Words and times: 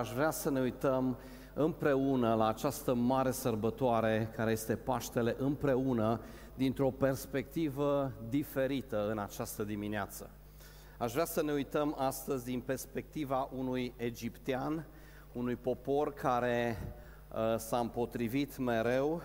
Aș 0.00 0.12
vrea 0.12 0.30
să 0.30 0.50
ne 0.50 0.60
uităm 0.60 1.18
împreună 1.54 2.34
la 2.34 2.46
această 2.46 2.94
mare 2.94 3.30
sărbătoare 3.30 4.32
care 4.36 4.50
este 4.50 4.76
Paștele 4.76 5.36
împreună 5.38 6.20
dintr-o 6.54 6.90
perspectivă 6.90 8.12
diferită 8.28 9.10
în 9.10 9.18
această 9.18 9.64
dimineață. 9.64 10.30
Aș 10.98 11.12
vrea 11.12 11.24
să 11.24 11.42
ne 11.42 11.52
uităm 11.52 11.94
astăzi 11.98 12.44
din 12.44 12.60
perspectiva 12.60 13.48
unui 13.56 13.94
egiptean, 13.96 14.86
unui 15.32 15.56
popor 15.56 16.12
care 16.12 16.78
uh, 17.32 17.58
s-a 17.58 17.78
împotrivit 17.78 18.58
mereu 18.58 19.22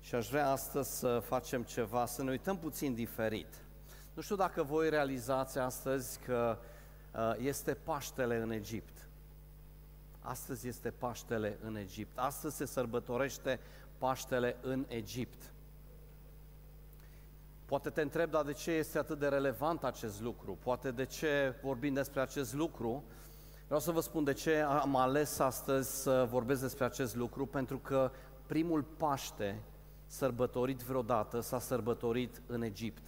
și 0.00 0.14
aș 0.14 0.28
vrea 0.28 0.50
astăzi 0.50 0.98
să 0.98 1.22
facem 1.24 1.62
ceva, 1.62 2.06
să 2.06 2.22
ne 2.22 2.30
uităm 2.30 2.58
puțin 2.58 2.94
diferit. 2.94 3.54
Nu 4.14 4.22
știu 4.22 4.36
dacă 4.36 4.62
voi 4.62 4.90
realizați 4.90 5.58
astăzi 5.58 6.18
că 6.24 6.58
uh, 7.14 7.34
este 7.38 7.74
Paștele 7.74 8.36
în 8.36 8.50
Egipt. 8.50 8.97
Astăzi 10.20 10.68
este 10.68 10.90
Paștele 10.90 11.58
în 11.62 11.76
Egipt. 11.76 12.18
Astăzi 12.18 12.56
se 12.56 12.64
sărbătorește 12.64 13.60
Paștele 13.98 14.56
în 14.60 14.84
Egipt. 14.88 15.52
Poate 17.64 17.90
te 17.90 18.00
întreb, 18.00 18.30
dar 18.30 18.44
de 18.44 18.52
ce 18.52 18.70
este 18.70 18.98
atât 18.98 19.18
de 19.18 19.28
relevant 19.28 19.84
acest 19.84 20.20
lucru? 20.20 20.58
Poate 20.62 20.90
de 20.90 21.04
ce 21.04 21.54
vorbim 21.62 21.94
despre 21.94 22.20
acest 22.20 22.54
lucru? 22.54 23.04
Vreau 23.64 23.80
să 23.80 23.90
vă 23.90 24.00
spun 24.00 24.24
de 24.24 24.32
ce 24.32 24.60
am 24.60 24.96
ales 24.96 25.38
astăzi 25.38 26.02
să 26.02 26.26
vorbesc 26.30 26.60
despre 26.60 26.84
acest 26.84 27.16
lucru, 27.16 27.46
pentru 27.46 27.78
că 27.78 28.10
primul 28.46 28.82
Paște 28.82 29.62
sărbătorit 30.06 30.82
vreodată 30.82 31.40
s-a 31.40 31.58
sărbătorit 31.58 32.42
în 32.46 32.62
Egipt. 32.62 33.02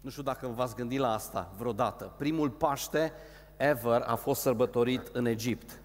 Nu 0.00 0.10
știu 0.10 0.22
dacă 0.22 0.46
v-ați 0.46 0.74
gândit 0.74 0.98
la 0.98 1.12
asta 1.12 1.52
vreodată. 1.56 2.12
Primul 2.16 2.50
Paște 2.50 3.12
ever 3.60 4.02
a 4.06 4.14
fost 4.14 4.40
sărbătorit 4.40 5.08
în 5.12 5.26
Egipt. 5.26 5.80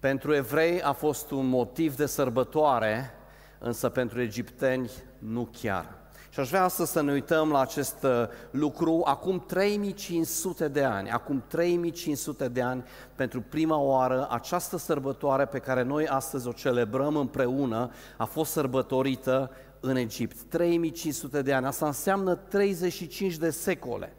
Pentru 0.00 0.34
evrei 0.34 0.82
a 0.82 0.92
fost 0.92 1.30
un 1.30 1.46
motiv 1.46 1.96
de 1.96 2.06
sărbătoare, 2.06 3.10
însă 3.58 3.88
pentru 3.88 4.20
egipteni 4.20 4.90
nu 5.18 5.48
chiar. 5.60 5.98
Și 6.32 6.40
aș 6.40 6.48
vrea 6.48 6.64
astăzi 6.64 6.92
să 6.92 7.02
ne 7.02 7.12
uităm 7.12 7.50
la 7.50 7.60
acest 7.60 8.02
uh, 8.02 8.10
lucru 8.50 9.02
acum 9.04 9.44
3500 9.46 10.68
de 10.68 10.84
ani. 10.84 11.10
Acum 11.10 11.42
3500 11.46 12.48
de 12.48 12.62
ani, 12.62 12.84
pentru 13.14 13.40
prima 13.40 13.76
oară, 13.76 14.28
această 14.30 14.78
sărbătoare 14.78 15.44
pe 15.44 15.58
care 15.58 15.82
noi 15.82 16.06
astăzi 16.06 16.48
o 16.48 16.52
celebrăm 16.52 17.16
împreună 17.16 17.90
a 18.16 18.24
fost 18.24 18.52
sărbătorită 18.52 19.50
în 19.80 19.96
Egipt. 19.96 20.42
3500 20.42 21.42
de 21.42 21.52
ani. 21.52 21.66
Asta 21.66 21.86
înseamnă 21.86 22.34
35 22.34 23.36
de 23.36 23.50
secole. 23.50 24.12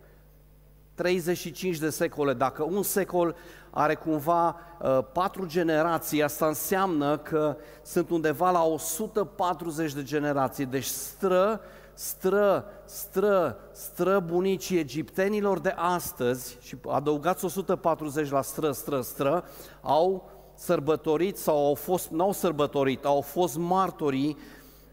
35 0.93 1.77
de 1.77 1.89
secole. 1.89 2.33
Dacă 2.33 2.63
un 2.63 2.83
secol 2.83 3.35
are 3.69 3.95
cumva 3.95 4.55
uh, 4.81 4.99
patru 5.13 5.45
generații, 5.45 6.23
asta 6.23 6.47
înseamnă 6.47 7.17
că 7.17 7.57
sunt 7.83 8.09
undeva 8.09 8.51
la 8.51 8.63
140 8.63 9.93
de 9.93 10.03
generații. 10.03 10.65
Deci 10.65 10.85
stră, 10.85 11.61
stră, 11.93 12.65
stră, 12.85 13.57
stră 13.71 14.19
bunicii 14.19 14.79
egiptenilor 14.79 15.59
de 15.59 15.73
astăzi, 15.75 16.57
și 16.61 16.77
adăugați 16.87 17.45
140 17.45 18.29
la 18.29 18.41
stră, 18.41 18.71
stră, 18.71 19.01
stră, 19.01 19.43
au 19.81 20.29
sărbătorit 20.55 21.37
sau 21.37 21.65
au 21.65 21.75
fost, 21.75 22.09
n-au 22.09 22.31
sărbătorit, 22.31 23.05
au 23.05 23.21
fost 23.21 23.57
martorii 23.57 24.37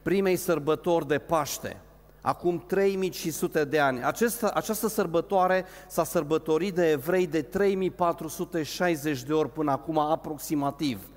primei 0.03 0.37
sărbători 0.37 1.07
de 1.07 1.19
Paște 1.19 1.83
acum 2.29 2.63
3500 2.67 3.65
de 3.65 3.79
ani. 3.79 4.05
Această, 4.05 4.51
această 4.55 4.89
sărbătoare 4.89 5.65
s-a 5.89 6.05
sărbătorit 6.05 6.75
de 6.75 6.91
evrei 6.91 7.27
de 7.27 7.43
3460 7.43 9.23
de 9.23 9.33
ori 9.33 9.53
până 9.53 9.71
acum 9.71 9.99
aproximativ. 9.99 11.09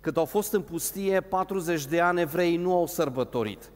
Cât 0.00 0.16
au 0.16 0.24
fost 0.24 0.52
în 0.52 0.60
pustie, 0.62 1.20
40 1.20 1.86
de 1.86 2.00
ani 2.00 2.20
evrei 2.20 2.56
nu 2.56 2.76
au 2.76 2.86
sărbătorit. 2.86 3.70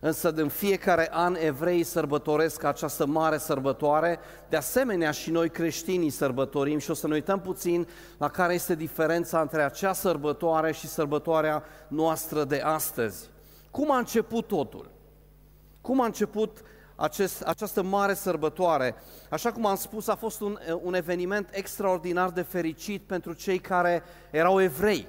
Însă 0.00 0.32
în 0.36 0.48
fiecare 0.48 1.08
an 1.12 1.36
evrei 1.38 1.82
sărbătoresc 1.82 2.64
această 2.64 3.06
mare 3.06 3.38
sărbătoare, 3.38 4.18
de 4.48 4.56
asemenea 4.56 5.10
și 5.10 5.30
noi 5.30 5.50
creștinii 5.50 6.10
sărbătorim 6.10 6.78
și 6.78 6.90
o 6.90 6.94
să 6.94 7.06
ne 7.06 7.14
uităm 7.14 7.40
puțin 7.40 7.88
la 8.18 8.28
care 8.28 8.54
este 8.54 8.74
diferența 8.74 9.40
între 9.40 9.62
acea 9.62 9.92
sărbătoare 9.92 10.72
și 10.72 10.86
sărbătoarea 10.86 11.62
noastră 11.88 12.44
de 12.44 12.60
astăzi. 12.60 13.28
Cum 13.70 13.90
a 13.90 13.98
început 13.98 14.46
totul? 14.46 14.94
Cum 15.86 16.00
a 16.00 16.04
început 16.04 16.58
acest, 16.96 17.42
această 17.42 17.82
mare 17.82 18.14
sărbătoare? 18.14 18.94
Așa 19.30 19.52
cum 19.52 19.66
am 19.66 19.76
spus, 19.76 20.08
a 20.08 20.14
fost 20.14 20.40
un, 20.40 20.58
un 20.82 20.94
eveniment 20.94 21.48
extraordinar 21.52 22.30
de 22.30 22.42
fericit 22.42 23.02
pentru 23.02 23.32
cei 23.32 23.58
care 23.58 24.02
erau 24.30 24.60
evrei, 24.60 25.08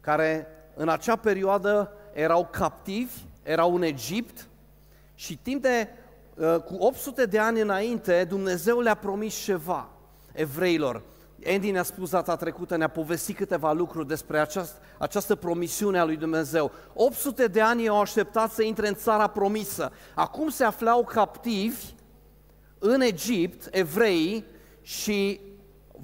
care 0.00 0.46
în 0.74 0.88
acea 0.88 1.16
perioadă 1.16 1.92
erau 2.12 2.48
captivi, 2.50 3.14
erau 3.42 3.74
în 3.74 3.82
Egipt 3.82 4.48
și 5.14 5.36
timp 5.36 5.62
de 5.62 5.88
uh, 6.34 6.56
cu 6.56 6.74
800 6.78 7.26
de 7.26 7.38
ani 7.38 7.60
înainte 7.60 8.24
Dumnezeu 8.24 8.80
le-a 8.80 8.94
promis 8.94 9.34
ceva 9.34 9.88
evreilor. 10.32 11.02
Andy 11.46 11.70
ne-a 11.70 11.82
spus 11.82 12.10
data 12.10 12.36
trecută, 12.36 12.76
ne-a 12.76 12.88
povestit 12.88 13.36
câteva 13.36 13.72
lucruri 13.72 14.06
despre 14.06 14.38
această, 14.38 14.78
această 14.98 15.34
promisiune 15.34 15.98
a 15.98 16.04
lui 16.04 16.16
Dumnezeu. 16.16 16.70
800 16.94 17.46
de 17.46 17.60
ani 17.60 17.88
au 17.88 18.00
așteptat 18.00 18.52
să 18.52 18.62
intre 18.62 18.88
în 18.88 18.94
țara 18.94 19.26
promisă. 19.26 19.92
Acum 20.14 20.48
se 20.48 20.64
aflau 20.64 21.04
captivi 21.04 21.84
în 22.78 23.00
Egipt, 23.00 23.68
evrei, 23.70 24.44
și 24.82 25.40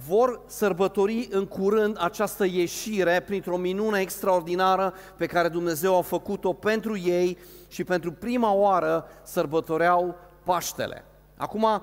vor 0.07 0.41
sărbători 0.47 1.29
în 1.31 1.47
curând 1.47 1.97
această 2.01 2.45
ieșire 2.45 3.21
printr-o 3.21 3.57
minune 3.57 4.01
extraordinară 4.01 4.95
pe 5.17 5.27
care 5.27 5.49
Dumnezeu 5.49 5.97
a 5.97 6.03
făcut-o 6.03 6.53
pentru 6.53 6.99
ei 6.99 7.39
și 7.69 7.85
pentru 7.85 8.13
prima 8.13 8.53
oară 8.53 9.07
sărbătoreau 9.23 10.17
Paștele. 10.45 11.05
Acum, 11.37 11.83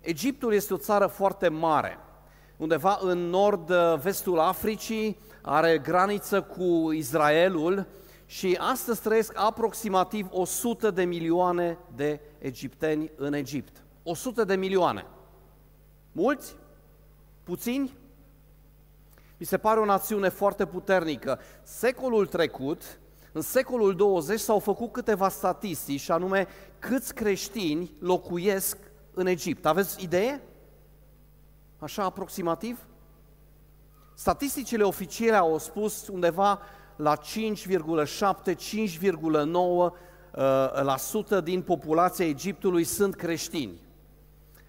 Egiptul 0.00 0.52
este 0.52 0.74
o 0.74 0.76
țară 0.76 1.06
foarte 1.06 1.48
mare 1.48 1.98
undeva 2.60 2.98
în 3.00 3.18
nord-vestul 3.18 4.38
Africii, 4.38 5.18
are 5.42 5.78
graniță 5.78 6.42
cu 6.42 6.92
Israelul 6.92 7.86
și 8.26 8.56
astăzi 8.60 9.00
trăiesc 9.00 9.32
aproximativ 9.38 10.26
100 10.30 10.90
de 10.90 11.04
milioane 11.04 11.78
de 11.94 12.20
egipteni 12.38 13.10
în 13.16 13.32
Egipt. 13.32 13.84
100 14.02 14.44
de 14.44 14.56
milioane. 14.56 15.06
Mulți? 16.12 16.56
Puțini? 17.42 17.96
Mi 19.38 19.46
se 19.46 19.58
pare 19.58 19.80
o 19.80 19.84
națiune 19.84 20.28
foarte 20.28 20.66
puternică. 20.66 21.38
Secolul 21.62 22.26
trecut, 22.26 23.00
în 23.32 23.40
secolul 23.40 23.94
20 23.94 24.40
s-au 24.40 24.58
făcut 24.58 24.92
câteva 24.92 25.28
statistici, 25.28 26.00
și 26.00 26.10
anume 26.10 26.46
câți 26.78 27.14
creștini 27.14 27.94
locuiesc 27.98 28.76
în 29.14 29.26
Egipt. 29.26 29.66
Aveți 29.66 30.02
idee? 30.02 30.40
Așa 31.80 32.04
aproximativ? 32.04 32.78
Statisticile 34.14 34.82
oficiale 34.82 35.36
au 35.36 35.58
spus 35.58 36.08
undeva 36.08 36.60
la 36.96 37.16
5,7-5,9% 37.18 37.20
uh, 41.30 41.42
din 41.42 41.62
populația 41.62 42.26
Egiptului 42.26 42.84
sunt 42.84 43.14
creștini. 43.14 43.80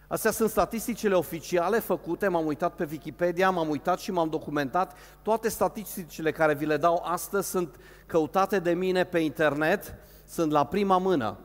Astea 0.08 0.32
sunt 0.32 0.50
statisticile 0.50 1.14
oficiale 1.14 1.80
făcute, 1.80 2.28
m-am 2.28 2.46
uitat 2.46 2.76
pe 2.76 2.88
Wikipedia, 2.92 3.50
m-am 3.50 3.70
uitat 3.70 4.00
și 4.00 4.12
m-am 4.12 4.30
documentat. 4.30 4.98
Toate 5.22 5.50
statisticile 5.50 6.32
care 6.32 6.54
vi 6.54 6.66
le 6.66 6.78
dau 6.78 7.04
astăzi 7.06 7.50
sunt 7.50 7.76
căutate 8.06 8.60
de 8.60 8.74
mine 8.74 9.04
pe 9.04 9.20
internet, 9.20 9.96
sunt 10.28 10.52
la 10.52 10.66
prima 10.66 10.98
mână. 10.98 11.38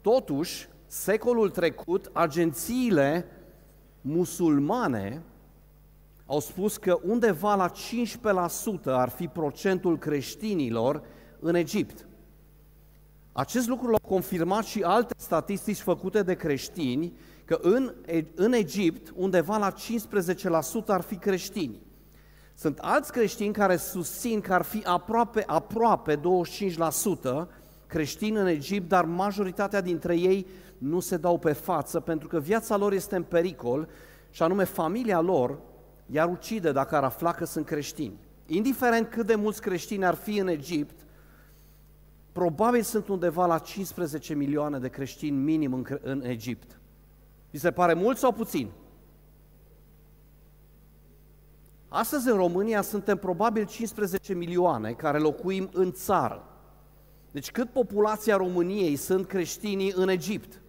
Totuși, 0.00 0.68
secolul 0.86 1.50
trecut, 1.50 2.10
agențiile 2.12 3.26
musulmane 4.00 5.22
au 6.26 6.40
spus 6.40 6.76
că 6.76 6.98
undeva 7.02 7.54
la 7.54 7.70
15% 7.70 7.72
ar 8.84 9.08
fi 9.08 9.28
procentul 9.28 9.98
creștinilor 9.98 11.02
în 11.40 11.54
Egipt. 11.54 12.06
Acest 13.32 13.68
lucru 13.68 13.86
l-au 13.86 14.08
confirmat 14.08 14.64
și 14.64 14.82
alte 14.82 15.14
statistici 15.16 15.80
făcute 15.80 16.22
de 16.22 16.34
creștini, 16.34 17.12
că 17.44 17.58
în, 17.62 17.94
în 18.34 18.52
Egipt 18.52 19.12
undeva 19.16 19.56
la 19.56 19.72
15% 19.72 19.74
ar 20.86 21.00
fi 21.00 21.16
creștini. 21.16 21.80
Sunt 22.54 22.78
alți 22.78 23.12
creștini 23.12 23.52
care 23.52 23.76
susțin 23.76 24.40
că 24.40 24.54
ar 24.54 24.62
fi 24.62 24.82
aproape, 24.84 25.44
aproape 25.46 26.16
25% 26.16 26.20
creștini 27.86 28.36
în 28.36 28.46
Egipt, 28.46 28.88
dar 28.88 29.04
majoritatea 29.04 29.80
dintre 29.80 30.16
ei 30.16 30.46
nu 30.80 31.00
se 31.00 31.16
dau 31.16 31.38
pe 31.38 31.52
față 31.52 32.00
pentru 32.00 32.28
că 32.28 32.38
viața 32.38 32.76
lor 32.76 32.92
este 32.92 33.16
în 33.16 33.22
pericol 33.22 33.88
și 34.30 34.42
anume 34.42 34.64
familia 34.64 35.20
lor 35.20 35.58
i-ar 36.06 36.28
ucide 36.28 36.72
dacă 36.72 36.96
ar 36.96 37.04
afla 37.04 37.32
că 37.32 37.44
sunt 37.44 37.66
creștini. 37.66 38.18
Indiferent 38.46 39.08
cât 39.08 39.26
de 39.26 39.34
mulți 39.34 39.60
creștini 39.60 40.04
ar 40.04 40.14
fi 40.14 40.38
în 40.38 40.48
Egipt, 40.48 41.06
probabil 42.32 42.82
sunt 42.82 43.08
undeva 43.08 43.46
la 43.46 43.58
15 43.58 44.34
milioane 44.34 44.78
de 44.78 44.88
creștini 44.88 45.36
minim 45.36 45.72
în, 45.72 45.84
în 46.02 46.22
Egipt. 46.24 46.80
Vi 47.50 47.58
se 47.58 47.70
pare 47.70 47.94
mult 47.94 48.16
sau 48.16 48.32
puțin? 48.32 48.70
Astăzi 51.88 52.28
în 52.28 52.36
România 52.36 52.82
suntem 52.82 53.16
probabil 53.16 53.66
15 53.66 54.34
milioane 54.34 54.92
care 54.92 55.18
locuim 55.18 55.68
în 55.72 55.92
țară. 55.92 56.44
Deci 57.30 57.50
cât 57.50 57.70
populația 57.70 58.36
României 58.36 58.96
sunt 58.96 59.26
creștinii 59.26 59.92
în 59.96 60.08
Egipt? 60.08 60.60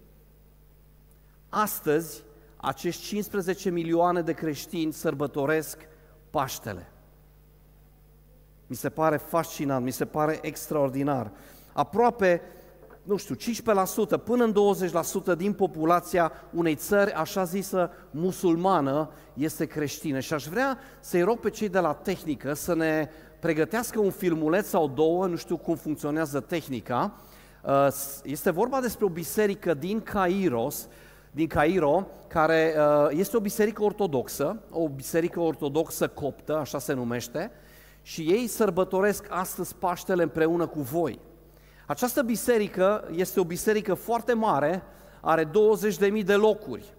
Astăzi, 1.54 2.24
acești 2.58 3.04
15 3.04 3.70
milioane 3.70 4.22
de 4.22 4.32
creștini 4.32 4.94
sărbătoresc 4.94 5.78
Paștele. 6.30 6.92
Mi 8.68 8.76
se 8.76 8.90
pare 8.90 9.18
fascinant, 9.18 9.86
mi 9.86 9.92
se 9.92 10.06
pare 10.06 10.40
extraordinar. 10.42 11.32
Aproape, 11.74 12.42
nu 13.04 13.18
știu, 13.18 13.36
15% 13.36 14.24
până 14.24 14.44
în 14.44 14.54
20% 15.34 15.38
din 15.38 15.54
populația 15.54 16.32
unei 16.52 16.76
țări, 16.76 17.12
așa 17.12 17.44
zisă, 17.44 17.92
musulmană, 18.12 19.10
este 19.34 19.66
creștină. 19.66 20.20
Și 20.20 20.34
aș 20.34 20.46
vrea 20.46 20.78
să-i 21.00 21.22
rog 21.22 21.40
pe 21.40 21.50
cei 21.50 21.70
de 21.70 21.80
la 21.80 21.94
tehnică 21.94 22.54
să 22.54 22.76
ne 22.76 23.10
pregătească 23.40 24.00
un 24.00 24.12
filmuleț 24.12 24.68
sau 24.68 24.88
două, 24.88 25.28
nu 25.28 25.36
știu 25.36 25.58
cum 25.58 25.76
funcționează 25.76 26.40
tehnica. 26.40 27.14
Uh, 27.64 27.88
este 28.24 28.50
vorba 28.50 28.82
despre 28.82 29.06
o 29.06 29.10
biserică 29.10 29.74
din 29.74 30.02
Cairos, 30.02 30.88
din 31.32 31.48
Cairo, 31.48 32.08
care 32.28 32.76
uh, 32.78 33.08
este 33.10 33.38
o 33.38 33.40
biserică 33.40 33.84
ortodoxă, 33.84 34.62
o 34.72 34.90
biserică 34.90 35.40
ortodoxă 35.40 36.08
coptă, 36.08 36.58
așa 36.58 36.80
se 36.80 36.94
numește, 36.94 37.52
și 38.02 38.22
ei 38.22 38.48
sărbătoresc 38.48 39.26
astăzi 39.30 39.76
Paștele 39.76 40.24
împreună 40.24 40.68
cu 40.68 40.82
voi. 40.82 41.20
Această 41.88 42.22
biserică 42.22 43.10
este 43.16 43.40
o 43.40 43.44
biserică 43.44 43.94
foarte 43.94 44.34
mare, 44.34 44.84
are 45.22 45.50
20.000 46.16 46.24
de 46.26 46.36
locuri. 46.36 46.94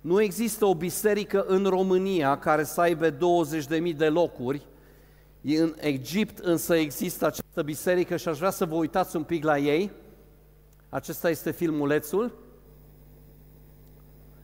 Nu 0.00 0.20
există 0.20 0.64
o 0.64 0.74
biserică 0.74 1.44
în 1.46 1.64
România 1.64 2.38
care 2.38 2.64
să 2.64 2.80
aibă 2.80 3.10
20.000 3.10 3.96
de 3.96 4.08
locuri. 4.08 4.66
În 5.42 5.74
Egipt 5.76 6.38
însă 6.38 6.74
există 6.74 7.26
această 7.26 7.62
biserică 7.62 8.16
și 8.16 8.28
aș 8.28 8.38
vrea 8.38 8.50
să 8.50 8.64
vă 8.64 8.74
uitați 8.74 9.16
un 9.16 9.22
pic 9.22 9.44
la 9.44 9.58
ei. 9.58 9.90
Acesta 10.88 11.30
este 11.30 11.50
filmulețul. 11.50 12.49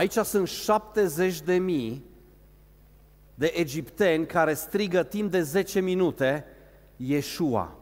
Aici 0.00 0.12
sunt 0.12 0.48
70 0.48 1.40
de 1.40 1.54
mii 1.54 2.04
de 3.34 3.52
egipteni 3.54 4.26
care 4.26 4.54
strigă 4.54 5.02
timp 5.02 5.30
de 5.30 5.42
10 5.42 5.80
minute 5.80 6.44
Yeshua, 6.96 7.76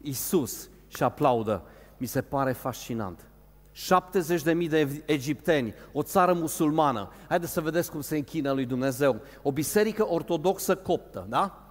Isus 0.00 0.68
și 0.86 1.02
aplaudă. 1.02 1.62
Mi 1.96 2.06
se 2.06 2.22
pare 2.22 2.52
fascinant. 2.52 3.28
70 3.72 4.42
de 4.42 4.52
mii 4.52 4.68
de 4.68 5.02
egipteni, 5.06 5.74
o 5.92 6.02
țară 6.02 6.32
musulmană. 6.32 7.12
Haideți 7.28 7.52
să 7.52 7.60
vedeți 7.60 7.90
cum 7.90 8.00
se 8.00 8.16
închină 8.16 8.52
lui 8.52 8.66
Dumnezeu. 8.66 9.20
O 9.42 9.52
biserică 9.52 10.08
ortodoxă 10.08 10.76
coptă, 10.76 11.26
da? 11.28 11.65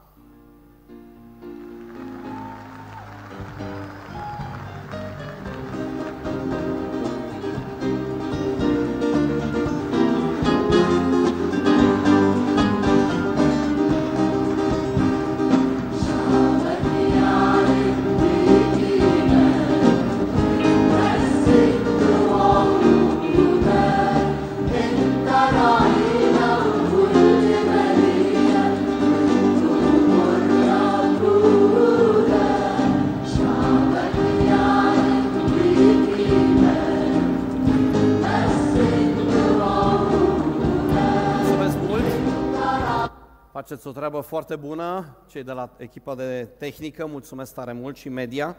Faceți 43.68 43.88
o 43.88 43.92
treabă 43.92 44.20
foarte 44.20 44.56
bună, 44.56 45.18
cei 45.28 45.44
de 45.44 45.52
la 45.52 45.70
echipa 45.78 46.16
de 46.16 46.48
tehnică, 46.58 47.06
mulțumesc 47.06 47.54
tare 47.54 47.74
mult 47.74 47.96
și 47.96 48.10
media. 48.10 48.56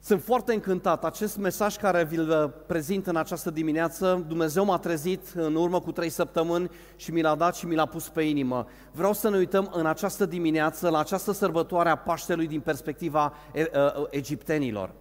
Sunt 0.00 0.22
foarte 0.22 0.52
încântat. 0.52 1.04
Acest 1.04 1.36
mesaj 1.36 1.76
care 1.76 2.04
vi-l 2.04 2.54
prezint 2.66 3.06
în 3.06 3.16
această 3.16 3.50
dimineață, 3.50 4.24
Dumnezeu 4.28 4.64
m-a 4.64 4.78
trezit 4.78 5.28
în 5.34 5.54
urmă 5.54 5.80
cu 5.80 5.92
trei 5.92 6.08
săptămâni 6.08 6.70
și 6.96 7.12
mi 7.12 7.22
l-a 7.22 7.34
dat 7.34 7.56
și 7.56 7.66
mi 7.66 7.74
l-a 7.74 7.86
pus 7.86 8.08
pe 8.08 8.22
inimă. 8.22 8.66
Vreau 8.92 9.12
să 9.12 9.28
ne 9.28 9.36
uităm 9.36 9.70
în 9.74 9.86
această 9.86 10.26
dimineață 10.26 10.88
la 10.88 10.98
această 10.98 11.32
sărbătoare 11.32 11.88
a 11.88 11.96
Paștelui 11.96 12.46
din 12.46 12.60
perspectiva 12.60 13.32
egiptenilor. 14.10 14.92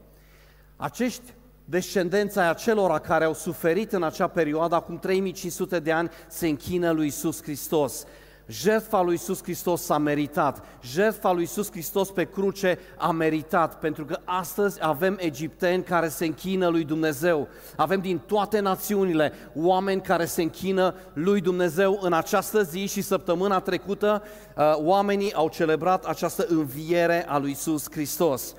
Acești 0.75 1.33
descendența 1.65 2.43
a 2.43 2.49
acelora 2.49 2.99
care 2.99 3.25
au 3.25 3.33
suferit 3.33 3.91
în 3.91 4.03
acea 4.03 4.27
perioadă, 4.27 4.75
acum 4.75 4.99
3500 4.99 5.79
de 5.79 5.91
ani, 5.91 6.09
se 6.27 6.47
închină 6.47 6.91
lui 6.91 7.07
Isus 7.07 7.41
Hristos. 7.41 8.05
Jertfa 8.49 9.01
lui 9.01 9.11
Iisus 9.11 9.43
Hristos 9.43 9.81
s-a 9.81 9.97
meritat. 9.97 10.63
Jertfa 10.83 11.31
lui 11.31 11.41
Iisus 11.41 11.71
Hristos 11.71 12.11
pe 12.11 12.23
cruce 12.23 12.79
a 12.97 13.11
meritat, 13.11 13.79
pentru 13.79 14.05
că 14.05 14.19
astăzi 14.23 14.77
avem 14.81 15.17
egipteni 15.19 15.83
care 15.83 16.07
se 16.07 16.25
închină 16.25 16.67
lui 16.67 16.83
Dumnezeu. 16.83 17.47
Avem 17.75 17.99
din 17.99 18.17
toate 18.17 18.59
națiunile 18.59 19.33
oameni 19.55 20.01
care 20.01 20.25
se 20.25 20.41
închină 20.41 20.95
lui 21.13 21.41
Dumnezeu 21.41 21.99
în 22.01 22.13
această 22.13 22.63
zi 22.63 22.87
și 22.87 23.01
săptămâna 23.01 23.59
trecută 23.59 24.23
uh, 24.57 24.73
oamenii 24.75 25.33
au 25.33 25.49
celebrat 25.49 26.05
această 26.05 26.45
înviere 26.47 27.25
a 27.27 27.37
lui 27.37 27.49
Iisus 27.49 27.91
Hristos. 27.91 28.55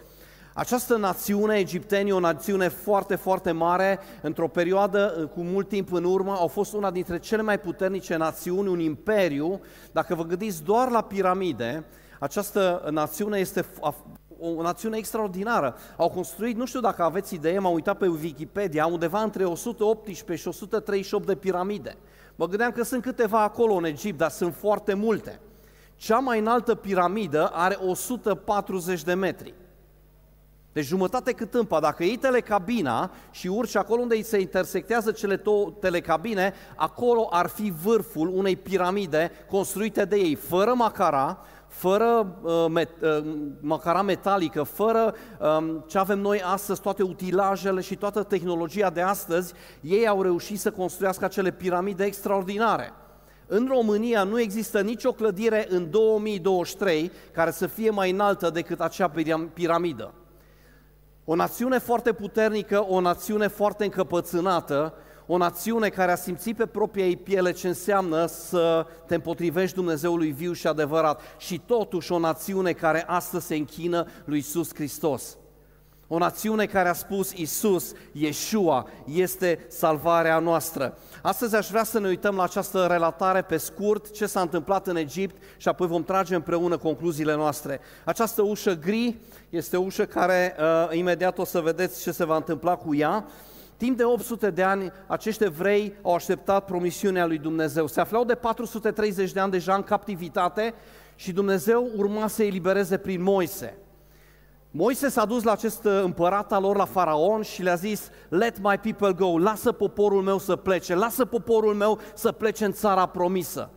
Această 0.60 0.96
națiune, 0.96 1.58
egiptenii, 1.58 2.12
o 2.12 2.20
națiune 2.20 2.68
foarte, 2.68 3.14
foarte 3.14 3.52
mare, 3.52 3.98
într-o 4.22 4.48
perioadă 4.48 5.16
uh, 5.18 5.28
cu 5.28 5.40
mult 5.40 5.68
timp 5.68 5.92
în 5.92 6.04
urmă, 6.04 6.32
au 6.32 6.46
fost 6.46 6.72
una 6.72 6.90
dintre 6.90 7.18
cele 7.18 7.42
mai 7.42 7.60
puternice 7.60 8.16
națiuni, 8.16 8.68
un 8.68 8.78
imperiu. 8.78 9.60
Dacă 9.92 10.14
vă 10.14 10.24
gândiți 10.24 10.62
doar 10.62 10.90
la 10.90 11.02
piramide, 11.02 11.84
această 12.18 12.88
națiune 12.90 13.38
este 13.38 13.64
o 14.38 14.62
națiune 14.62 14.96
extraordinară. 14.96 15.76
Au 15.96 16.08
construit, 16.10 16.56
nu 16.56 16.66
știu 16.66 16.80
dacă 16.80 17.02
aveți 17.02 17.34
idee, 17.34 17.58
m-am 17.58 17.72
uitat 17.72 17.96
pe 17.96 18.06
Wikipedia, 18.06 18.86
undeva 18.86 19.22
între 19.22 19.44
118 19.44 20.42
și 20.42 20.48
138 20.48 21.26
de 21.26 21.34
piramide. 21.34 21.96
Mă 22.36 22.46
gândeam 22.46 22.70
că 22.70 22.82
sunt 22.82 23.02
câteva 23.02 23.42
acolo 23.42 23.74
în 23.74 23.84
Egipt, 23.84 24.18
dar 24.18 24.30
sunt 24.30 24.54
foarte 24.54 24.94
multe. 24.94 25.40
Cea 25.96 26.18
mai 26.18 26.38
înaltă 26.38 26.74
piramidă 26.74 27.50
are 27.52 27.78
140 27.80 29.02
de 29.02 29.14
metri. 29.14 29.54
Deci 30.72 30.84
jumătate 30.84 31.32
cât 31.32 31.50
tâmpa, 31.50 31.80
dacă 31.80 32.04
iei 32.04 32.16
telecabina 32.16 33.10
și 33.30 33.46
urci 33.46 33.76
acolo 33.76 34.00
unde 34.00 34.22
se 34.22 34.40
intersectează 34.40 35.10
cele 35.10 35.36
două 35.36 35.72
telecabine, 35.80 36.54
acolo 36.76 37.28
ar 37.30 37.46
fi 37.46 37.72
vârful 37.82 38.28
unei 38.28 38.56
piramide 38.56 39.30
construite 39.48 40.04
de 40.04 40.16
ei, 40.16 40.34
fără 40.34 40.72
macara, 40.74 41.38
fără 41.68 42.36
uh, 42.42 42.66
met, 42.70 42.88
uh, 43.02 43.24
macara 43.60 44.02
metalică, 44.02 44.62
fără 44.62 45.14
uh, 45.40 45.76
ce 45.86 45.98
avem 45.98 46.18
noi 46.18 46.42
astăzi, 46.42 46.80
toate 46.80 47.02
utilajele 47.02 47.80
și 47.80 47.96
toată 47.96 48.22
tehnologia 48.22 48.90
de 48.90 49.00
astăzi, 49.00 49.52
ei 49.80 50.08
au 50.08 50.22
reușit 50.22 50.60
să 50.60 50.70
construiască 50.70 51.24
acele 51.24 51.50
piramide 51.50 52.04
extraordinare. 52.04 52.92
În 53.46 53.66
România 53.70 54.22
nu 54.22 54.40
există 54.40 54.80
nicio 54.80 55.12
clădire 55.12 55.66
în 55.68 55.90
2023 55.90 57.10
care 57.32 57.50
să 57.50 57.66
fie 57.66 57.90
mai 57.90 58.10
înaltă 58.10 58.50
decât 58.50 58.80
acea 58.80 59.12
piramidă. 59.54 60.14
O 61.32 61.34
națiune 61.34 61.78
foarte 61.78 62.12
puternică, 62.12 62.86
o 62.88 63.00
națiune 63.00 63.46
foarte 63.46 63.84
încăpățânată, 63.84 64.94
o 65.26 65.36
națiune 65.36 65.88
care 65.88 66.12
a 66.12 66.14
simțit 66.14 66.56
pe 66.56 66.66
propria 66.66 67.06
ei 67.06 67.16
piele 67.16 67.52
ce 67.52 67.68
înseamnă 67.68 68.26
să 68.26 68.86
te 69.06 69.14
împotrivești 69.14 69.74
Dumnezeului 69.74 70.30
viu 70.30 70.52
și 70.52 70.66
adevărat 70.66 71.20
și 71.38 71.60
totuși 71.66 72.12
o 72.12 72.18
națiune 72.18 72.72
care 72.72 73.04
astăzi 73.06 73.46
se 73.46 73.54
închină 73.54 74.06
lui 74.24 74.36
Iisus 74.36 74.74
Hristos. 74.74 75.36
O 76.12 76.18
națiune 76.18 76.66
care 76.66 76.88
a 76.88 76.92
spus 76.92 77.32
Isus, 77.32 77.92
Yeshua, 78.12 78.86
este 79.04 79.66
salvarea 79.68 80.38
noastră. 80.38 80.98
Astăzi 81.22 81.56
aș 81.56 81.68
vrea 81.68 81.84
să 81.84 81.98
ne 81.98 82.08
uităm 82.08 82.36
la 82.36 82.42
această 82.42 82.86
relatare 82.90 83.42
pe 83.42 83.56
scurt, 83.56 84.10
ce 84.10 84.26
s-a 84.26 84.40
întâmplat 84.40 84.86
în 84.86 84.96
Egipt 84.96 85.42
și 85.56 85.68
apoi 85.68 85.86
vom 85.86 86.04
trage 86.04 86.34
împreună 86.34 86.76
concluziile 86.76 87.34
noastre. 87.34 87.80
Această 88.04 88.42
ușă 88.42 88.78
gri 88.78 89.16
este 89.50 89.76
o 89.76 89.80
ușă 89.80 90.04
care 90.04 90.56
uh, 90.58 90.96
imediat 90.96 91.38
o 91.38 91.44
să 91.44 91.60
vedeți 91.60 92.02
ce 92.02 92.10
se 92.10 92.24
va 92.24 92.36
întâmpla 92.36 92.76
cu 92.76 92.94
ea. 92.94 93.24
Timp 93.76 93.96
de 93.96 94.04
800 94.04 94.50
de 94.50 94.62
ani, 94.62 94.92
acești 95.06 95.44
evrei 95.44 95.94
au 96.02 96.14
așteptat 96.14 96.64
promisiunea 96.64 97.26
lui 97.26 97.38
Dumnezeu. 97.38 97.86
Se 97.86 98.00
aflau 98.00 98.24
de 98.24 98.34
430 98.34 99.32
de 99.32 99.40
ani 99.40 99.50
deja 99.50 99.74
în 99.74 99.82
captivitate 99.82 100.74
și 101.14 101.32
Dumnezeu 101.32 101.90
urma 101.96 102.26
să 102.26 102.42
elibereze 102.42 102.96
prin 102.96 103.22
Moise. 103.22 103.76
Moise 104.72 105.08
s-a 105.08 105.24
dus 105.24 105.42
la 105.42 105.52
acest 105.52 105.84
împărat 105.84 106.52
al 106.52 106.62
lor, 106.62 106.76
la 106.76 106.84
faraon 106.84 107.42
și 107.42 107.62
le-a 107.62 107.74
zis, 107.74 108.08
let 108.28 108.58
my 108.62 108.78
people 108.78 109.12
go, 109.12 109.38
lasă 109.38 109.72
poporul 109.72 110.22
meu 110.22 110.38
să 110.38 110.56
plece, 110.56 110.94
lasă 110.94 111.24
poporul 111.24 111.74
meu 111.74 111.98
să 112.14 112.32
plece 112.32 112.64
în 112.64 112.72
țara 112.72 113.06
promisă. 113.06 113.70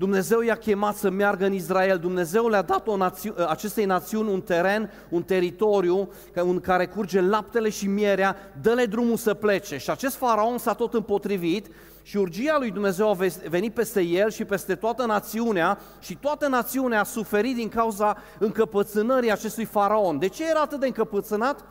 Dumnezeu 0.00 0.40
i-a 0.40 0.54
chemat 0.54 0.96
să 0.96 1.10
meargă 1.10 1.44
în 1.44 1.52
Israel, 1.52 1.98
Dumnezeu 1.98 2.48
le-a 2.48 2.62
dat 2.62 2.86
o 2.86 2.96
națiu- 2.96 3.34
acestei 3.48 3.84
națiuni 3.84 4.32
un 4.32 4.40
teren, 4.40 4.90
un 5.08 5.22
teritoriu 5.22 6.08
în 6.34 6.60
care 6.60 6.86
curge 6.86 7.20
laptele 7.20 7.68
și 7.68 7.86
mierea, 7.86 8.36
dă-le 8.62 8.84
drumul 8.84 9.16
să 9.16 9.34
plece. 9.34 9.78
Și 9.78 9.90
acest 9.90 10.16
faraon 10.16 10.58
s-a 10.58 10.74
tot 10.74 10.94
împotrivit 10.94 11.66
și 12.02 12.16
urgia 12.16 12.56
lui 12.58 12.70
Dumnezeu 12.70 13.10
a 13.10 13.16
venit 13.48 13.74
peste 13.74 14.02
el 14.02 14.30
și 14.30 14.44
peste 14.44 14.74
toată 14.74 15.06
națiunea 15.06 15.78
și 15.98 16.16
toată 16.16 16.48
națiunea 16.48 17.00
a 17.00 17.04
suferit 17.04 17.54
din 17.54 17.68
cauza 17.68 18.16
încăpățânării 18.38 19.32
acestui 19.32 19.64
faraon. 19.64 20.18
De 20.18 20.28
ce 20.28 20.48
era 20.50 20.60
atât 20.60 20.80
de 20.80 20.86
încăpățânat? 20.86 21.64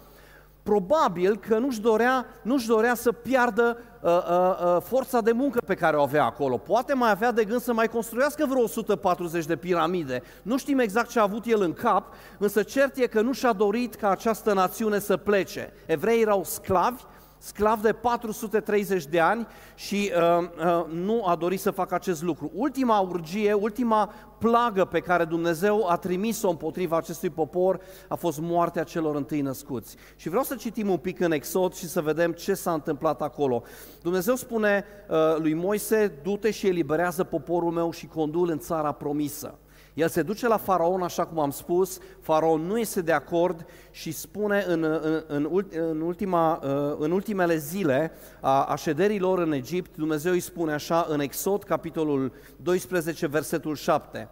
Probabil 0.69 1.37
că 1.37 1.57
nu-și 1.57 1.81
dorea, 1.81 2.25
nu-și 2.41 2.67
dorea 2.67 2.95
să 2.95 3.11
piardă 3.11 3.77
uh, 4.01 4.11
uh, 4.11 4.75
uh, 4.75 4.81
forța 4.81 5.21
de 5.21 5.31
muncă 5.31 5.59
pe 5.65 5.75
care 5.75 5.97
o 5.97 6.01
avea 6.01 6.25
acolo. 6.25 6.57
Poate 6.57 6.93
mai 6.93 7.09
avea 7.11 7.31
de 7.31 7.43
gând 7.43 7.61
să 7.61 7.73
mai 7.73 7.87
construiască 7.87 8.45
vreo 8.49 8.61
140 8.61 9.45
de 9.45 9.55
piramide. 9.55 10.23
Nu 10.41 10.57
știm 10.57 10.79
exact 10.79 11.09
ce 11.09 11.19
a 11.19 11.23
avut 11.23 11.45
el 11.45 11.61
în 11.61 11.73
cap, 11.73 12.13
însă 12.37 12.63
cert 12.63 12.97
e 12.97 13.07
că 13.07 13.21
nu 13.21 13.33
și-a 13.33 13.53
dorit 13.53 13.95
ca 13.95 14.09
această 14.09 14.53
națiune 14.53 14.99
să 14.99 15.17
plece. 15.17 15.73
Evreii 15.85 16.21
erau 16.21 16.43
sclavi, 16.43 17.03
sclav 17.39 17.81
de 17.81 17.93
430 17.93 19.05
de 19.05 19.19
ani 19.19 19.47
și 19.75 20.11
uh, 20.15 20.47
uh, 20.65 20.85
nu 20.91 21.25
a 21.25 21.35
dorit 21.35 21.59
să 21.59 21.71
facă 21.71 21.95
acest 21.95 22.23
lucru. 22.23 22.51
Ultima 22.53 22.99
urgie, 22.99 23.53
ultima 23.53 24.13
plagă 24.37 24.85
pe 24.85 24.99
care 24.99 25.25
Dumnezeu 25.25 25.87
a 25.89 25.95
trimis-o 25.95 26.49
împotriva 26.49 26.97
acestui 26.97 27.29
popor 27.29 27.79
a 28.07 28.15
fost 28.15 28.39
moartea 28.39 28.83
celor 28.83 29.15
întâi 29.15 29.41
născuți. 29.41 29.95
Și 30.15 30.29
vreau 30.29 30.43
să 30.43 30.55
citim 30.55 30.89
un 30.89 30.97
pic 30.97 31.19
în 31.19 31.31
Exod 31.31 31.73
și 31.73 31.87
să 31.87 32.01
vedem 32.01 32.31
ce 32.31 32.53
s-a 32.53 32.73
întâmplat 32.73 33.21
acolo. 33.21 33.63
Dumnezeu 34.01 34.35
spune 34.35 34.85
uh, 35.09 35.17
lui 35.37 35.53
Moise, 35.53 36.19
du-te 36.23 36.51
și 36.51 36.67
eliberează 36.67 37.23
poporul 37.23 37.71
meu 37.71 37.91
și 37.91 38.07
condul 38.07 38.49
în 38.49 38.59
țara 38.59 38.91
promisă. 38.91 39.59
El 39.99 40.07
se 40.07 40.21
duce 40.21 40.47
la 40.47 40.57
faraon, 40.57 41.01
așa 41.01 41.25
cum 41.25 41.39
am 41.39 41.49
spus, 41.49 41.97
faraon 42.21 42.61
nu 42.61 42.79
este 42.79 43.01
de 43.01 43.11
acord 43.11 43.65
și 43.91 44.11
spune 44.11 44.63
în, 44.67 44.83
în, 44.83 45.23
în, 45.27 45.65
în, 45.69 46.01
ultima, 46.01 46.59
uh, 46.63 46.95
în 46.99 47.11
ultimele 47.11 47.57
zile 47.57 48.11
a, 48.39 48.63
a 48.63 48.75
șederilor 48.75 49.39
în 49.39 49.51
Egipt, 49.51 49.97
Dumnezeu 49.97 50.31
îi 50.31 50.39
spune 50.39 50.73
așa 50.73 51.05
în 51.09 51.19
Exod, 51.19 51.63
capitolul 51.63 52.31
12, 52.55 53.27
versetul 53.27 53.75
7, 53.75 54.29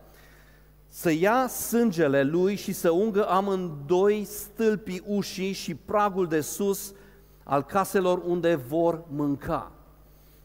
să 0.87 1.11
ia 1.11 1.47
sângele 1.47 2.23
lui 2.23 2.55
și 2.55 2.73
să 2.73 2.89
ungă 2.89 3.27
amândoi 3.27 4.23
stâlpii 4.23 5.03
ușii 5.05 5.51
și 5.51 5.75
pragul 5.75 6.27
de 6.27 6.41
sus 6.41 6.93
al 7.43 7.63
caselor 7.63 8.21
unde 8.25 8.55
vor 8.55 9.03
mânca. 9.07 9.71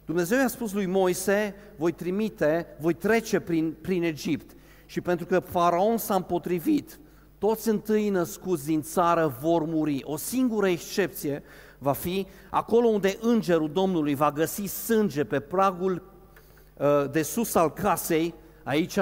Dumnezeu 0.04 0.38
i-a 0.38 0.48
spus 0.48 0.72
lui 0.72 0.86
Moise, 0.86 1.54
voi 1.76 1.92
trimite, 1.92 2.66
voi 2.80 2.92
trece 2.92 3.40
prin, 3.40 3.76
prin 3.80 4.02
Egipt 4.02 4.56
și 4.92 5.00
pentru 5.00 5.26
că 5.26 5.40
faraon 5.40 5.96
s-a 5.96 6.14
împotrivit, 6.14 7.00
toți 7.38 7.68
întâi 7.68 8.08
născuți 8.08 8.64
din 8.64 8.82
țară 8.82 9.36
vor 9.40 9.64
muri. 9.64 10.00
O 10.04 10.16
singură 10.16 10.68
excepție 10.68 11.42
va 11.78 11.92
fi 11.92 12.26
acolo 12.50 12.86
unde 12.86 13.18
îngerul 13.20 13.70
Domnului 13.72 14.14
va 14.14 14.32
găsi 14.32 14.64
sânge 14.64 15.24
pe 15.24 15.40
pragul 15.40 16.02
uh, 16.76 17.10
de 17.10 17.22
sus 17.22 17.54
al 17.54 17.72
casei, 17.72 18.34
aici, 18.62 18.98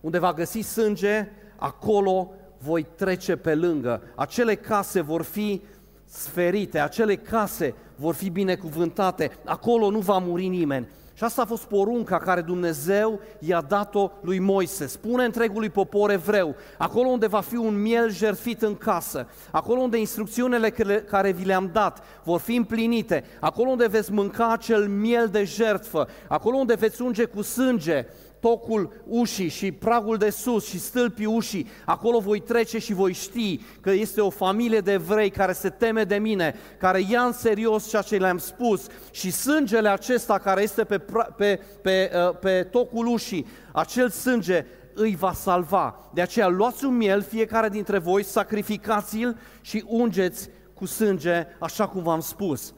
unde 0.00 0.18
va 0.18 0.32
găsi 0.32 0.60
sânge, 0.60 1.28
acolo 1.56 2.30
voi 2.58 2.86
trece 2.96 3.36
pe 3.36 3.54
lângă. 3.54 4.02
Acele 4.14 4.54
case 4.54 5.00
vor 5.00 5.22
fi 5.22 5.62
sferite, 6.04 6.78
acele 6.78 7.16
case 7.16 7.74
vor 7.96 8.14
fi 8.14 8.30
binecuvântate, 8.30 9.30
acolo 9.44 9.90
nu 9.90 9.98
va 9.98 10.18
muri 10.18 10.46
nimeni. 10.46 10.88
Și 11.16 11.24
asta 11.24 11.42
a 11.42 11.44
fost 11.44 11.64
porunca 11.64 12.18
care 12.18 12.40
Dumnezeu 12.40 13.20
i-a 13.38 13.60
dat-o 13.60 14.10
lui 14.20 14.38
Moise. 14.38 14.86
Spune 14.86 15.24
întregului 15.24 15.70
popor 15.70 16.10
evreu, 16.10 16.54
acolo 16.78 17.08
unde 17.08 17.26
va 17.26 17.40
fi 17.40 17.56
un 17.56 17.82
miel 17.82 18.10
jertfit 18.10 18.62
în 18.62 18.76
casă, 18.76 19.28
acolo 19.50 19.80
unde 19.80 19.98
instrucțiunile 19.98 20.70
care 21.08 21.30
vi 21.30 21.44
le-am 21.44 21.70
dat 21.72 22.02
vor 22.24 22.40
fi 22.40 22.54
împlinite, 22.54 23.24
acolo 23.40 23.70
unde 23.70 23.86
veți 23.86 24.12
mânca 24.12 24.52
acel 24.52 24.88
miel 24.88 25.28
de 25.28 25.44
jertfă, 25.44 26.08
acolo 26.28 26.56
unde 26.56 26.74
veți 26.74 27.02
unge 27.02 27.24
cu 27.24 27.42
sânge 27.42 28.06
tocul 28.44 28.92
ușii 29.06 29.48
și 29.48 29.72
pragul 29.72 30.16
de 30.16 30.30
sus 30.30 30.66
și 30.66 30.78
stâlpii 30.78 31.26
ușii, 31.26 31.66
acolo 31.84 32.18
voi 32.18 32.40
trece 32.40 32.78
și 32.78 32.92
voi 32.92 33.12
ști 33.12 33.60
că 33.80 33.90
este 33.90 34.20
o 34.20 34.30
familie 34.30 34.80
de 34.80 34.92
evrei 34.92 35.30
care 35.30 35.52
se 35.52 35.68
teme 35.68 36.04
de 36.04 36.16
mine, 36.16 36.54
care 36.78 37.04
ia 37.08 37.22
în 37.22 37.32
serios 37.32 37.88
ceea 37.88 38.02
ce 38.02 38.16
le-am 38.16 38.38
spus 38.38 38.86
și 39.10 39.30
sângele 39.30 39.88
acesta 39.88 40.38
care 40.38 40.62
este 40.62 40.84
pe, 40.84 40.98
pe, 40.98 41.26
pe, 41.36 41.60
pe, 41.82 42.10
uh, 42.14 42.38
pe 42.38 42.62
tocul 42.62 43.06
ușii, 43.06 43.46
acel 43.72 44.10
sânge 44.10 44.66
îi 44.94 45.16
va 45.16 45.32
salva. 45.32 46.10
De 46.14 46.20
aceea 46.20 46.48
luați 46.48 46.84
un 46.84 46.96
miel, 46.96 47.22
fiecare 47.22 47.68
dintre 47.68 47.98
voi, 47.98 48.22
sacrificați-l 48.24 49.38
și 49.60 49.84
ungeți 49.86 50.48
cu 50.74 50.86
sânge, 50.86 51.46
așa 51.58 51.88
cum 51.88 52.02
v-am 52.02 52.20
spus. 52.20 52.74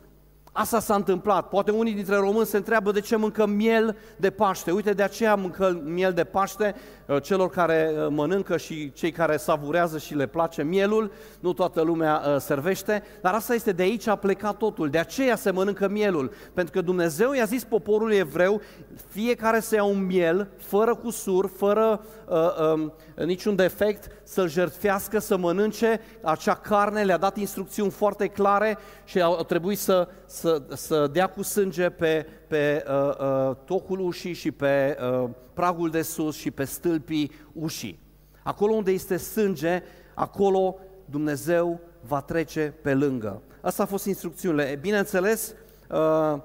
Asta 0.59 0.81
s-a 0.81 0.95
întâmplat. 0.95 1.49
Poate 1.49 1.71
unii 1.71 1.93
dintre 1.93 2.17
români 2.17 2.47
se 2.47 2.57
întreabă 2.57 2.93
de 2.93 3.01
ce 3.01 3.17
mâncăm 3.17 3.51
miel 3.51 3.97
de 4.17 4.31
Paște. 4.31 4.71
Uite, 4.71 4.93
de 4.93 5.03
aceea 5.03 5.35
mâncăm 5.35 5.81
miel 5.85 6.13
de 6.13 6.25
Paște 6.25 6.75
uh, 7.07 7.23
celor 7.23 7.51
care 7.51 7.93
uh, 7.95 8.07
mănâncă 8.11 8.57
și 8.57 8.93
cei 8.93 9.11
care 9.11 9.37
savurează 9.37 9.99
și 9.99 10.15
le 10.15 10.27
place 10.27 10.63
mielul. 10.63 11.13
Nu 11.41 11.53
toată 11.53 11.81
lumea 11.81 12.23
uh, 12.27 12.37
servește, 12.41 13.03
dar 13.21 13.35
asta 13.35 13.55
este 13.55 13.73
de 13.73 13.83
aici 13.83 14.07
a 14.07 14.17
plecat 14.17 14.57
totul. 14.57 14.91
De 14.91 14.99
aceea 14.99 15.37
se 15.37 15.51
mănâncă 15.51 15.89
mielul. 15.89 16.33
Pentru 16.55 16.73
că 16.73 16.81
Dumnezeu 16.81 17.33
i-a 17.33 17.45
zis 17.45 17.65
poporului 17.65 18.17
evreu, 18.17 18.61
fiecare 19.09 19.61
să 19.61 19.75
ia 19.75 19.85
un 19.85 20.07
miel, 20.07 20.49
fără 20.57 20.95
cusur, 20.95 21.51
fără 21.57 22.05
uh, 22.29 22.37
um, 22.75 22.93
niciun 23.27 23.57
defect, 23.57 24.11
să-l 24.27 24.49
jertfească, 24.49 25.19
să 25.19 25.37
mănânce 25.37 26.01
acea 26.23 26.55
carne, 26.55 27.03
le-a 27.03 27.17
dat 27.17 27.37
instrucțiuni 27.37 27.91
foarte 27.91 28.27
clare 28.27 28.79
și 29.05 29.21
au 29.21 29.43
trebuit 29.43 29.79
să, 29.79 30.09
să, 30.27 30.63
să 30.75 31.07
dea 31.13 31.27
cu 31.27 31.43
sânge 31.43 31.91
pe, 31.91 32.27
pe 32.49 32.85
uh, 32.89 33.19
uh, 33.19 33.57
tocul 33.65 34.01
ușii 34.01 34.33
și 34.33 34.51
pe 34.51 34.97
uh, 35.01 35.29
pragul 35.55 35.91
de 35.91 36.03
sus 36.03 36.37
și 36.37 36.51
pe 36.51 36.65
stâlpii 36.65 37.31
ușii. 37.53 37.99
Acolo 38.43 38.73
unde 38.73 38.91
este 38.91 39.17
sânge, 39.17 39.83
acolo 40.15 40.79
Dumnezeu 41.05 41.81
va 42.01 42.21
trece 42.21 42.75
pe 42.83 42.95
lângă. 42.95 43.43
Asta 43.61 43.83
a 43.83 43.87
fost 43.87 44.07
instrucțiunile. 44.07 44.79
Bineînțeles, 44.81 45.55
uh, 45.91 46.39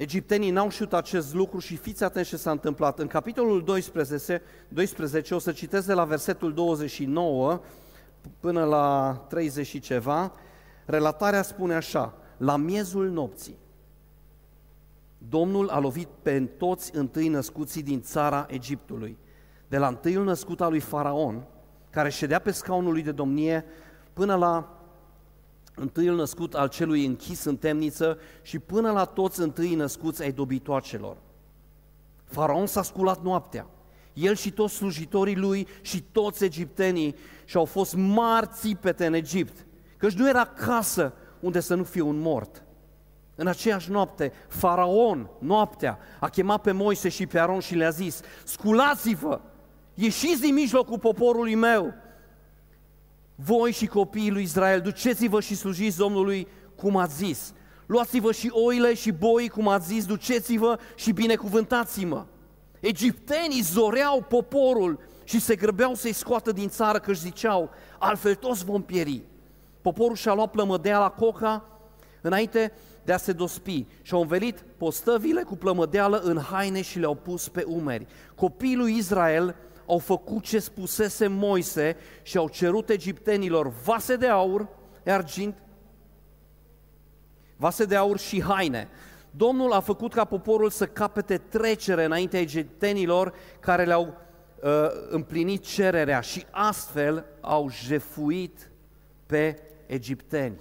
Egiptenii 0.00 0.50
n-au 0.50 0.68
știut 0.68 0.92
acest 0.92 1.34
lucru 1.34 1.58
și 1.58 1.76
fiți 1.76 2.04
atenți 2.04 2.28
ce 2.28 2.36
s-a 2.36 2.50
întâmplat. 2.50 2.98
În 2.98 3.06
capitolul 3.06 3.64
12, 3.64 4.42
12, 4.68 5.34
o 5.34 5.38
să 5.38 5.52
citesc 5.52 5.86
de 5.86 5.92
la 5.92 6.04
versetul 6.04 6.54
29 6.54 7.60
până 8.38 8.64
la 8.64 9.16
30 9.28 9.66
și 9.66 9.80
ceva, 9.80 10.32
relatarea 10.84 11.42
spune 11.42 11.74
așa, 11.74 12.14
la 12.36 12.56
miezul 12.56 13.10
nopții, 13.10 13.58
Domnul 15.18 15.68
a 15.68 15.78
lovit 15.78 16.08
pe 16.22 16.40
toți 16.40 16.96
întâi 16.96 17.28
născuții 17.28 17.82
din 17.82 18.00
țara 18.00 18.46
Egiptului, 18.48 19.18
de 19.68 19.78
la 19.78 19.88
întâiul 19.88 20.24
născut 20.24 20.60
al 20.60 20.70
lui 20.70 20.80
Faraon, 20.80 21.46
care 21.90 22.10
ședea 22.10 22.38
pe 22.38 22.50
scaunul 22.50 22.92
lui 22.92 23.02
de 23.02 23.12
domnie, 23.12 23.64
până 24.12 24.34
la 24.34 24.79
întâiul 25.74 26.16
născut 26.16 26.54
al 26.54 26.68
celui 26.68 27.04
închis 27.04 27.44
în 27.44 27.56
temniță 27.56 28.18
și 28.42 28.58
până 28.58 28.90
la 28.90 29.04
toți 29.04 29.40
întâi 29.40 29.74
născuți 29.74 30.22
ai 30.22 30.32
dobitoacelor. 30.32 31.16
Faraon 32.24 32.66
s-a 32.66 32.82
sculat 32.82 33.22
noaptea, 33.22 33.66
el 34.12 34.34
și 34.34 34.52
toți 34.52 34.74
slujitorii 34.74 35.36
lui 35.36 35.66
și 35.80 36.02
toți 36.02 36.44
egiptenii 36.44 37.14
și 37.44 37.56
au 37.56 37.64
fost 37.64 37.94
marți 37.94 38.60
țipete 38.60 39.06
în 39.06 39.14
Egipt, 39.14 39.66
căci 39.96 40.12
nu 40.12 40.28
era 40.28 40.44
casă 40.44 41.12
unde 41.40 41.60
să 41.60 41.74
nu 41.74 41.84
fie 41.84 42.00
un 42.00 42.18
mort. 42.18 42.62
În 43.34 43.46
aceeași 43.46 43.90
noapte, 43.90 44.32
Faraon, 44.48 45.30
noaptea, 45.38 45.98
a 46.20 46.28
chemat 46.28 46.60
pe 46.60 46.72
Moise 46.72 47.08
și 47.08 47.26
pe 47.26 47.38
Aron 47.38 47.60
și 47.60 47.74
le-a 47.74 47.90
zis, 47.90 48.20
sculați-vă, 48.44 49.40
ieșiți 49.94 50.40
din 50.40 50.54
mijlocul 50.54 50.98
poporului 50.98 51.54
meu, 51.54 51.94
voi 53.44 53.72
și 53.72 53.86
copiii 53.86 54.30
lui 54.30 54.42
Israel, 54.42 54.80
duceți-vă 54.80 55.40
și 55.40 55.56
slujiți 55.56 55.96
Domnului 55.96 56.46
cum 56.76 56.96
ați 56.96 57.16
zis. 57.16 57.52
Luați-vă 57.86 58.32
și 58.32 58.50
oile 58.52 58.94
și 58.94 59.10
boii, 59.10 59.48
cum 59.48 59.68
ați 59.68 59.86
zis, 59.86 60.04
duceți-vă 60.04 60.78
și 60.94 61.12
binecuvântați-mă. 61.12 62.24
Egiptenii 62.80 63.60
zoreau 63.60 64.22
poporul 64.28 65.00
și 65.24 65.40
se 65.40 65.54
grăbeau 65.54 65.94
să-i 65.94 66.12
scoată 66.12 66.52
din 66.52 66.68
țară, 66.68 66.98
că 66.98 67.10
își 67.10 67.20
ziceau, 67.20 67.70
altfel 67.98 68.34
toți 68.34 68.64
vom 68.64 68.82
pieri. 68.82 69.22
Poporul 69.82 70.16
și-a 70.16 70.34
luat 70.34 70.50
plămădea 70.50 70.98
la 70.98 71.08
coca 71.10 71.64
înainte 72.20 72.72
de 73.04 73.12
a 73.12 73.16
se 73.16 73.32
dospi 73.32 73.86
și 74.02 74.14
au 74.14 74.20
învelit 74.20 74.64
postăvile 74.76 75.42
cu 75.42 75.56
plămădeală 75.56 76.18
în 76.18 76.38
haine 76.38 76.82
și 76.82 76.98
le-au 76.98 77.14
pus 77.14 77.48
pe 77.48 77.64
umeri. 77.66 78.06
Copiii 78.34 78.76
lui 78.76 78.96
Israel 78.96 79.54
au 79.90 79.98
făcut 79.98 80.42
ce 80.42 80.58
spusese 80.58 81.26
Moise 81.26 81.96
și 82.22 82.36
au 82.36 82.48
cerut 82.48 82.88
egiptenilor 82.88 83.68
vase 83.84 84.16
de 84.16 84.26
aur, 84.26 84.68
argint, 85.06 85.62
vase 87.56 87.84
de 87.84 87.96
aur 87.96 88.18
și 88.18 88.42
haine. 88.42 88.88
Domnul 89.30 89.72
a 89.72 89.80
făcut 89.80 90.12
ca 90.12 90.24
poporul 90.24 90.70
să 90.70 90.86
capete 90.86 91.38
trecere 91.38 92.04
înaintea 92.04 92.40
egiptenilor 92.40 93.34
care 93.60 93.84
le-au 93.84 94.14
uh, 94.62 94.70
împlinit 95.08 95.64
cererea 95.64 96.20
și 96.20 96.46
astfel 96.50 97.24
au 97.40 97.70
jefuit 97.70 98.70
pe 99.26 99.62
egipteni. 99.86 100.58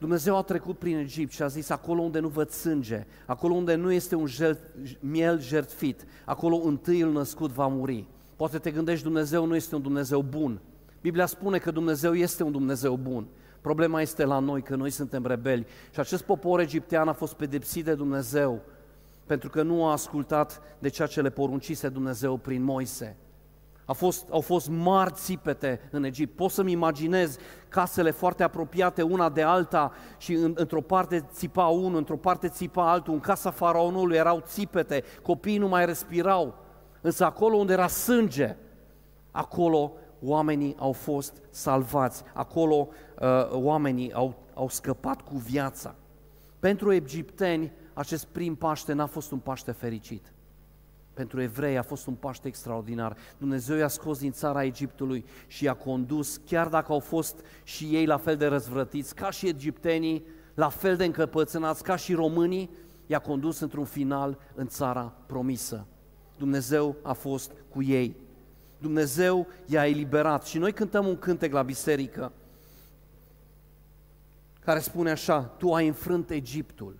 Dumnezeu 0.00 0.36
a 0.36 0.42
trecut 0.42 0.78
prin 0.78 0.96
Egipt 0.96 1.32
și 1.32 1.42
a 1.42 1.46
zis, 1.46 1.70
acolo 1.70 2.00
unde 2.00 2.18
nu 2.18 2.28
văd 2.28 2.50
sânge, 2.50 3.06
acolo 3.26 3.54
unde 3.54 3.74
nu 3.74 3.92
este 3.92 4.14
un 4.14 4.26
jel, 4.26 4.58
miel 5.00 5.40
jertfit, 5.40 6.04
acolo 6.24 6.56
întâiul 6.56 7.12
născut 7.12 7.50
va 7.50 7.66
muri. 7.66 8.08
Poate 8.36 8.58
te 8.58 8.70
gândești, 8.70 9.04
Dumnezeu 9.04 9.46
nu 9.46 9.54
este 9.54 9.74
un 9.74 9.82
Dumnezeu 9.82 10.22
bun. 10.22 10.60
Biblia 11.00 11.26
spune 11.26 11.58
că 11.58 11.70
Dumnezeu 11.70 12.14
este 12.14 12.42
un 12.42 12.52
Dumnezeu 12.52 12.96
bun. 12.96 13.26
Problema 13.60 14.00
este 14.00 14.24
la 14.24 14.38
noi, 14.38 14.62
că 14.62 14.76
noi 14.76 14.90
suntem 14.90 15.26
rebeli. 15.26 15.66
Și 15.92 16.00
acest 16.00 16.22
popor 16.22 16.60
egiptean 16.60 17.08
a 17.08 17.12
fost 17.12 17.34
pedepsit 17.34 17.84
de 17.84 17.94
Dumnezeu 17.94 18.62
pentru 19.26 19.48
că 19.48 19.62
nu 19.62 19.86
a 19.86 19.92
ascultat 19.92 20.62
de 20.78 20.88
ceea 20.88 21.08
ce 21.08 21.20
le 21.20 21.30
poruncise 21.30 21.88
Dumnezeu 21.88 22.36
prin 22.36 22.62
Moise. 22.62 23.16
A 23.90 23.92
fost, 23.92 24.28
au 24.30 24.40
fost 24.40 24.68
mari 24.68 25.12
țipete 25.12 25.80
în 25.90 26.04
Egipt. 26.04 26.36
Pot 26.36 26.50
să-mi 26.50 26.72
imaginez 26.72 27.36
casele 27.68 28.10
foarte 28.10 28.42
apropiate 28.42 29.02
una 29.02 29.28
de 29.28 29.42
alta 29.42 29.92
și 30.18 30.32
în, 30.32 30.52
într-o 30.56 30.80
parte 30.80 31.26
țipa 31.32 31.66
unul, 31.66 31.98
într-o 31.98 32.16
parte 32.16 32.48
țipa 32.48 32.90
altul. 32.90 33.12
În 33.12 33.20
casa 33.20 33.50
faraonului 33.50 34.16
erau 34.16 34.42
țipete, 34.46 35.04
copiii 35.22 35.58
nu 35.58 35.68
mai 35.68 35.86
respirau. 35.86 36.54
Însă 37.00 37.24
acolo 37.24 37.56
unde 37.56 37.72
era 37.72 37.86
sânge, 37.86 38.56
acolo 39.30 39.92
oamenii 40.22 40.76
au 40.78 40.92
fost 40.92 41.42
salvați, 41.50 42.22
acolo 42.34 42.88
uh, 43.20 43.50
oamenii 43.50 44.12
au, 44.12 44.34
au 44.54 44.68
scăpat 44.68 45.20
cu 45.20 45.36
viața. 45.36 45.94
Pentru 46.60 46.92
egipteni, 46.92 47.72
acest 47.94 48.24
prim 48.24 48.54
Paște 48.54 48.92
n-a 48.92 49.06
fost 49.06 49.30
un 49.30 49.38
Paște 49.38 49.72
fericit. 49.72 50.32
Pentru 51.20 51.40
evrei 51.40 51.78
a 51.78 51.82
fost 51.82 52.06
un 52.06 52.14
Paște 52.14 52.48
extraordinar. 52.48 53.16
Dumnezeu 53.38 53.76
i-a 53.76 53.88
scos 53.88 54.18
din 54.18 54.32
țara 54.32 54.64
Egiptului 54.64 55.24
și 55.46 55.64
i-a 55.64 55.74
condus, 55.74 56.36
chiar 56.36 56.68
dacă 56.68 56.92
au 56.92 56.98
fost 56.98 57.44
și 57.62 57.84
ei 57.84 58.06
la 58.06 58.16
fel 58.16 58.36
de 58.36 58.46
răzvrătiți, 58.46 59.14
ca 59.14 59.30
și 59.30 59.46
egiptenii, 59.46 60.24
la 60.54 60.68
fel 60.68 60.96
de 60.96 61.04
încăpățânați, 61.04 61.82
ca 61.82 61.96
și 61.96 62.14
românii, 62.14 62.70
i-a 63.06 63.18
condus 63.18 63.60
într-un 63.60 63.84
final 63.84 64.38
în 64.54 64.66
țara 64.66 65.12
promisă. 65.26 65.86
Dumnezeu 66.36 66.96
a 67.02 67.12
fost 67.12 67.52
cu 67.68 67.82
ei. 67.82 68.16
Dumnezeu 68.78 69.46
i-a 69.66 69.86
eliberat. 69.86 70.46
Și 70.46 70.58
noi 70.58 70.72
cântăm 70.72 71.06
un 71.06 71.18
cântec 71.18 71.52
la 71.52 71.62
biserică 71.62 72.32
care 74.60 74.78
spune 74.78 75.10
așa, 75.10 75.40
Tu 75.40 75.72
ai 75.72 75.86
înfrânt 75.86 76.30
Egiptul, 76.30 76.98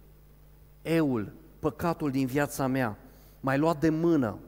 eul, 0.83 1.33
păcatul 1.59 2.11
din 2.11 2.27
viața 2.27 2.67
mea, 2.67 2.99
mai 3.41 3.59
luat 3.59 3.81
de 3.81 3.89
mână, 3.89 4.39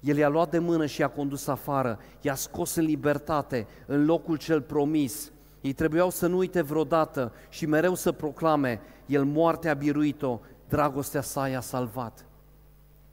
el 0.00 0.16
i-a 0.16 0.28
luat 0.28 0.50
de 0.50 0.58
mână 0.58 0.86
și 0.86 1.00
i-a 1.00 1.08
condus 1.08 1.46
afară, 1.46 1.98
i-a 2.20 2.34
scos 2.34 2.74
în 2.74 2.84
libertate, 2.84 3.66
în 3.86 4.04
locul 4.04 4.36
cel 4.36 4.60
promis. 4.60 5.32
Ei 5.60 5.72
trebuiau 5.72 6.10
să 6.10 6.26
nu 6.26 6.36
uite 6.36 6.62
vreodată 6.62 7.32
și 7.48 7.66
mereu 7.66 7.94
să 7.94 8.12
proclame, 8.12 8.80
el 9.06 9.24
moartea 9.24 9.70
a 9.70 9.74
biruit-o, 9.74 10.40
dragostea 10.68 11.20
sa 11.20 11.48
i-a 11.48 11.60
salvat. 11.60 12.26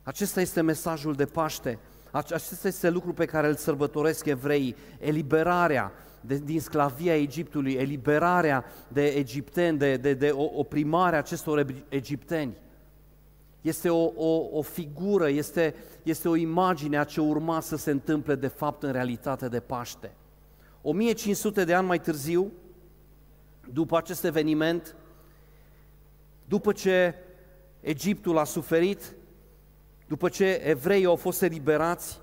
Acesta 0.03 0.41
este 0.41 0.61
mesajul 0.61 1.13
de 1.13 1.25
Paște. 1.25 1.79
Acesta 2.11 2.67
este 2.67 2.89
lucru 2.89 3.13
pe 3.13 3.25
care 3.25 3.47
îl 3.47 3.55
sărbătoresc 3.55 4.25
evreii, 4.25 4.75
eliberarea 4.99 5.91
de, 6.21 6.37
din 6.37 6.61
sclavia 6.61 7.15
Egiptului, 7.15 7.73
eliberarea 7.73 8.65
de 8.87 9.05
egipteni, 9.05 9.77
de, 9.77 9.97
de, 9.97 10.13
de 10.13 10.31
oprimarea 10.33 11.19
acestor 11.19 11.65
egipteni. 11.89 12.57
Este 13.61 13.89
o, 13.89 14.11
o, 14.15 14.57
o 14.57 14.61
figură, 14.61 15.29
este, 15.29 15.75
este 16.03 16.29
o 16.29 16.35
imagine 16.35 16.97
a 16.97 17.03
ce 17.03 17.21
urma 17.21 17.59
să 17.59 17.75
se 17.75 17.91
întâmple 17.91 18.35
de 18.35 18.47
fapt 18.47 18.83
în 18.83 18.91
realitate 18.91 19.47
de 19.47 19.59
Paște. 19.59 20.15
1500 20.81 21.63
de 21.63 21.73
ani 21.73 21.87
mai 21.87 21.99
târziu, 21.99 22.51
după 23.73 23.97
acest 23.97 24.23
eveniment, 24.23 24.95
după 26.45 26.71
ce 26.71 27.15
Egiptul 27.79 28.37
a 28.37 28.43
suferit, 28.43 29.15
după 30.07 30.29
ce 30.29 30.45
evreii 30.45 31.05
au 31.05 31.15
fost 31.15 31.41
eliberați, 31.41 32.21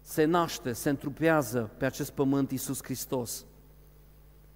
se 0.00 0.24
naște, 0.24 0.72
se 0.72 0.88
întrupează 0.88 1.70
pe 1.76 1.84
acest 1.84 2.10
pământ 2.10 2.50
Iisus 2.50 2.82
Hristos. 2.82 3.44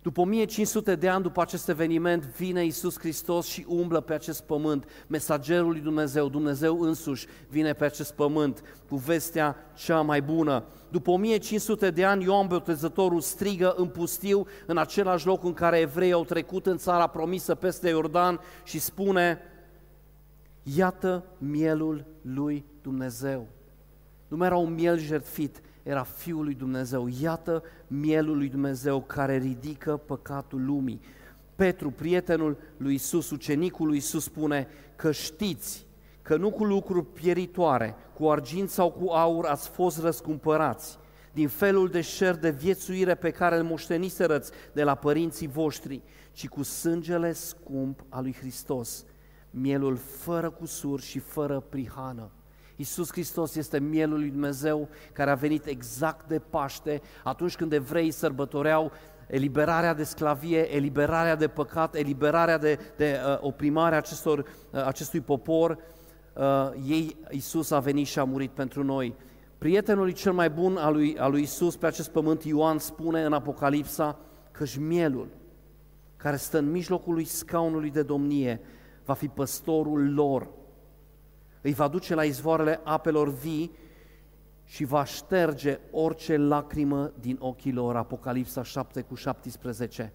După 0.07 0.21
1500 0.21 0.95
de 0.95 1.09
ani 1.09 1.23
după 1.23 1.41
acest 1.41 1.69
eveniment, 1.69 2.25
vine 2.25 2.65
Iisus 2.65 2.99
Hristos 2.99 3.47
și 3.47 3.65
umblă 3.69 4.01
pe 4.01 4.15
acest 4.15 4.43
pământ. 4.43 4.89
Mesagerul 5.07 5.71
lui 5.71 5.81
Dumnezeu, 5.81 6.29
Dumnezeu 6.29 6.81
însuși, 6.81 7.27
vine 7.49 7.73
pe 7.73 7.85
acest 7.85 8.13
pământ 8.15 8.63
cu 8.89 8.97
vestea 8.97 9.57
cea 9.75 10.01
mai 10.01 10.23
bună. 10.23 10.65
După 10.91 11.11
1500 11.11 11.91
de 11.91 12.05
ani, 12.05 12.25
Ioan 12.25 12.47
Botezătorul 12.47 13.21
strigă 13.21 13.75
în 13.77 13.89
pustiu, 13.89 14.47
în 14.67 14.77
același 14.79 15.27
loc 15.27 15.45
în 15.45 15.53
care 15.53 15.79
evreii 15.79 16.13
au 16.13 16.25
trecut 16.25 16.67
în 16.67 16.77
țara 16.77 17.07
promisă 17.07 17.55
peste 17.55 17.89
Iordan 17.89 18.41
și 18.65 18.79
spune, 18.79 19.39
Iată 20.63 21.25
mielul 21.39 22.05
lui 22.23 22.65
Dumnezeu. 22.83 23.47
Nu 24.29 24.37
mai 24.37 24.47
era 24.47 24.57
un 24.57 24.75
miel 24.75 24.99
jertfit, 24.99 25.61
era 25.87 26.03
Fiul 26.03 26.45
lui 26.45 26.55
Dumnezeu. 26.55 27.09
Iată 27.21 27.63
mielul 27.87 28.37
lui 28.37 28.49
Dumnezeu 28.49 29.03
care 29.03 29.37
ridică 29.37 29.97
păcatul 29.97 30.65
lumii. 30.65 31.01
Petru, 31.55 31.91
prietenul 31.91 32.57
lui 32.77 32.95
Isus, 32.95 33.31
ucenicul 33.31 33.87
lui 33.87 33.97
Isus, 33.97 34.25
spune 34.25 34.69
că 34.97 35.13
știți 35.13 35.87
că 36.23 36.37
nu 36.37 36.51
cu 36.51 36.65
lucruri 36.65 37.07
pieritoare, 37.07 37.95
cu 38.15 38.31
argint 38.31 38.69
sau 38.71 38.91
cu 38.91 39.09
aur 39.09 39.45
ați 39.45 39.69
fost 39.69 39.99
răscumpărați, 39.99 40.99
din 41.33 41.49
felul 41.49 41.89
de 41.89 42.01
șer 42.01 42.37
de 42.37 42.51
viețuire 42.51 43.15
pe 43.15 43.31
care 43.31 43.57
îl 43.57 43.65
moșteniserăți 43.65 44.51
de 44.73 44.83
la 44.83 44.95
părinții 44.95 45.47
voștri, 45.47 46.03
ci 46.33 46.49
cu 46.49 46.63
sângele 46.63 47.33
scump 47.33 48.05
al 48.09 48.23
lui 48.23 48.35
Hristos, 48.35 49.05
mielul 49.51 49.97
fără 49.97 50.51
cusur 50.51 51.01
și 51.01 51.19
fără 51.19 51.61
prihană. 51.61 52.31
Iisus 52.77 53.11
Hristos 53.11 53.57
este 53.57 53.79
mielul 53.79 54.19
lui 54.19 54.31
Dumnezeu 54.31 54.89
care 55.13 55.31
a 55.31 55.35
venit 55.35 55.67
exact 55.67 56.29
de 56.29 56.39
Paște, 56.39 57.01
atunci 57.25 57.57
când 57.57 57.73
evreii 57.73 58.11
sărbătoreau 58.11 58.93
eliberarea 59.27 59.95
de 59.95 60.05
sclavie, 60.05 60.75
eliberarea 60.75 61.37
de 61.37 61.49
păcat, 61.49 61.95
eliberarea 61.95 62.59
de, 62.59 62.79
de 62.97 63.21
uh, 63.27 63.39
oprimarea 63.41 63.99
acestor, 63.99 64.39
uh, 64.39 64.85
acestui 64.85 65.21
popor, 65.21 65.79
uh, 66.33 66.71
ei, 66.87 67.17
Iisus 67.31 67.71
a 67.71 67.79
venit 67.79 68.07
și 68.07 68.19
a 68.19 68.25
murit 68.25 68.51
pentru 68.51 68.85
noi. 68.85 69.15
Prietenul 69.59 70.11
cel 70.11 70.33
mai 70.33 70.51
bun 70.51 70.77
al 70.77 70.93
lui, 70.93 71.19
al 71.19 71.31
lui 71.31 71.41
Iisus 71.41 71.77
pe 71.77 71.87
acest 71.87 72.11
pământ, 72.11 72.45
Ioan, 72.45 72.79
spune 72.79 73.25
în 73.25 73.33
Apocalipsa 73.33 74.19
că 74.51 74.65
mielul 74.79 75.29
care 76.17 76.37
stă 76.37 76.59
în 76.59 76.71
mijlocul 76.71 77.15
lui 77.15 77.25
scaunului 77.25 77.91
de 77.91 78.03
domnie 78.03 78.61
va 79.05 79.15
fi 79.15 79.29
păstorul 79.29 80.15
lor 80.15 80.49
îi 81.67 81.73
va 81.73 81.89
duce 81.89 82.15
la 82.15 82.25
izvoarele 82.25 82.81
apelor 82.85 83.29
vii 83.29 83.71
și 84.65 84.85
va 84.85 85.05
șterge 85.05 85.79
orice 85.91 86.37
lacrimă 86.37 87.13
din 87.21 87.37
ochii 87.41 87.73
lor. 87.73 87.97
Apocalipsa 87.97 88.63
7 88.63 89.01
cu 89.01 89.15
17. 89.15 90.13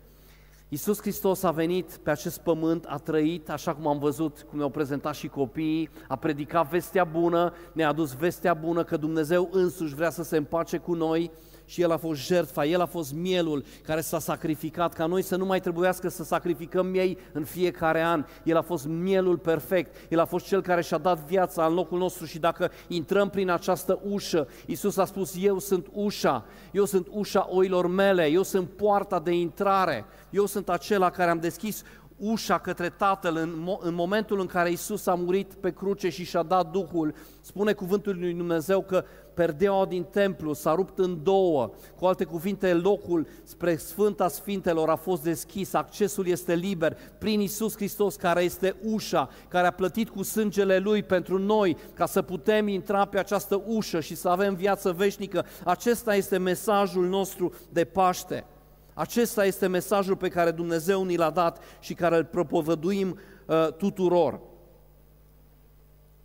Iisus 0.69 0.99
Hristos 0.99 1.43
a 1.43 1.51
venit 1.51 1.97
pe 2.03 2.11
acest 2.11 2.39
pământ, 2.39 2.85
a 2.87 2.97
trăit, 2.97 3.49
așa 3.49 3.75
cum 3.75 3.87
am 3.87 3.99
văzut, 3.99 4.45
cum 4.49 4.57
ne-au 4.57 4.69
prezentat 4.69 5.15
și 5.15 5.27
copiii, 5.27 5.89
a 6.07 6.15
predicat 6.15 6.69
vestea 6.69 7.03
bună, 7.03 7.53
ne-a 7.73 7.87
adus 7.87 8.13
vestea 8.13 8.53
bună 8.53 8.83
că 8.83 8.97
Dumnezeu 8.97 9.49
însuși 9.51 9.95
vrea 9.95 10.09
să 10.09 10.23
se 10.23 10.37
împace 10.37 10.77
cu 10.77 10.93
noi 10.93 11.31
și 11.65 11.81
El 11.81 11.91
a 11.91 11.97
fost 11.97 12.21
jertfa, 12.21 12.65
El 12.65 12.81
a 12.81 12.85
fost 12.85 13.13
mielul 13.13 13.63
care 13.85 14.01
s-a 14.01 14.19
sacrificat, 14.19 14.93
ca 14.93 15.05
noi 15.05 15.21
să 15.21 15.35
nu 15.35 15.45
mai 15.45 15.59
trebuiască 15.59 16.09
să 16.09 16.23
sacrificăm 16.23 16.85
miei 16.85 17.17
în 17.31 17.43
fiecare 17.43 18.01
an. 18.01 18.25
El 18.43 18.57
a 18.57 18.61
fost 18.61 18.85
mielul 18.85 19.37
perfect, 19.37 19.95
El 20.09 20.19
a 20.19 20.25
fost 20.25 20.45
Cel 20.45 20.61
care 20.61 20.81
și-a 20.81 20.97
dat 20.97 21.19
viața 21.19 21.65
în 21.65 21.73
locul 21.73 21.97
nostru 21.97 22.25
și 22.25 22.39
dacă 22.39 22.71
intrăm 22.87 23.29
prin 23.29 23.49
această 23.49 23.99
ușă, 24.09 24.47
Iisus 24.65 24.97
a 24.97 25.05
spus, 25.05 25.35
eu 25.39 25.59
sunt 25.59 25.87
ușa, 25.93 26.45
eu 26.71 26.85
sunt 26.85 27.07
ușa 27.09 27.47
oilor 27.49 27.87
mele, 27.87 28.25
eu 28.25 28.43
sunt 28.43 28.69
poarta 28.69 29.19
de 29.19 29.31
intrare, 29.31 30.05
eu 30.29 30.45
sunt 30.45 30.69
acela 30.69 31.09
care 31.09 31.29
am 31.29 31.39
deschis 31.39 31.83
ușa 32.21 32.57
către 32.57 32.89
Tatăl 32.89 33.35
în, 33.35 33.49
mo- 33.49 33.79
în 33.79 33.93
momentul 33.93 34.39
în 34.39 34.45
care 34.45 34.71
Isus 34.71 35.05
a 35.05 35.13
murit 35.13 35.53
pe 35.53 35.71
cruce 35.71 36.09
și 36.09 36.23
și-a 36.23 36.43
dat 36.43 36.71
Duhul, 36.71 37.13
spune 37.41 37.73
cuvântul 37.73 38.17
lui 38.19 38.33
Dumnezeu 38.33 38.81
că 38.81 39.03
perdeaua 39.33 39.85
din 39.85 40.03
templu 40.03 40.53
s-a 40.53 40.75
rupt 40.75 40.99
în 40.99 41.23
două, 41.23 41.71
cu 41.99 42.05
alte 42.05 42.23
cuvinte, 42.23 42.73
locul 42.73 43.27
spre 43.43 43.75
Sfânta 43.75 44.27
Sfintelor 44.27 44.89
a 44.89 44.95
fost 44.95 45.23
deschis, 45.23 45.73
accesul 45.73 46.27
este 46.27 46.55
liber 46.55 46.97
prin 47.17 47.39
Isus 47.39 47.75
Hristos 47.75 48.15
care 48.15 48.41
este 48.41 48.75
ușa, 48.83 49.29
care 49.47 49.67
a 49.67 49.71
plătit 49.71 50.09
cu 50.09 50.23
sângele 50.23 50.77
Lui 50.77 51.03
pentru 51.03 51.37
noi 51.37 51.77
ca 51.93 52.05
să 52.05 52.21
putem 52.21 52.67
intra 52.67 53.05
pe 53.05 53.19
această 53.19 53.63
ușă 53.65 53.99
și 53.99 54.15
să 54.15 54.29
avem 54.29 54.55
viață 54.55 54.91
veșnică. 54.91 55.45
Acesta 55.63 56.15
este 56.15 56.37
mesajul 56.37 57.07
nostru 57.07 57.53
de 57.69 57.83
Paște. 57.83 58.45
Acesta 58.93 59.45
este 59.45 59.67
mesajul 59.67 60.15
pe 60.15 60.29
care 60.29 60.51
Dumnezeu 60.51 61.03
ni 61.03 61.15
l-a 61.15 61.29
dat 61.29 61.63
și 61.79 61.93
care 61.93 62.17
îl 62.17 62.25
propovăduim 62.25 63.19
uh, 63.47 63.73
tuturor. 63.73 64.41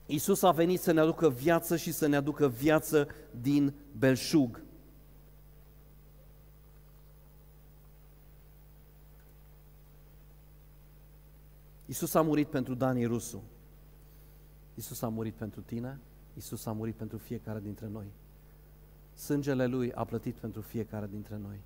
Isus 0.07 0.43
a 0.43 0.51
venit 0.51 0.81
să 0.81 0.93
ne 0.93 1.01
aducă 1.01 1.31
viață 1.31 1.77
și 1.77 1.93
să 1.93 2.07
ne 2.07 2.17
aducă 2.17 2.49
viață 2.49 3.09
din 3.41 3.75
belșug. 3.99 4.65
Isus 11.87 12.15
a 12.15 12.23
murit 12.23 12.49
pentru 12.49 12.75
Dani 12.75 13.05
Rusu. 13.05 13.43
Isus 14.75 15.03
a 15.03 15.09
murit 15.09 15.35
pentru 15.35 15.61
tine, 15.61 16.01
Isus 16.35 16.67
a 16.67 16.73
murit 16.73 16.95
pentru 16.95 17.19
fiecare 17.19 17.61
dintre 17.61 17.89
noi. 17.93 18.07
Sângele 19.15 19.67
Lui 19.67 19.93
a 19.93 20.05
plătit 20.05 20.35
pentru 20.35 20.61
fiecare 20.61 21.07
dintre 21.11 21.39
noi 21.43 21.61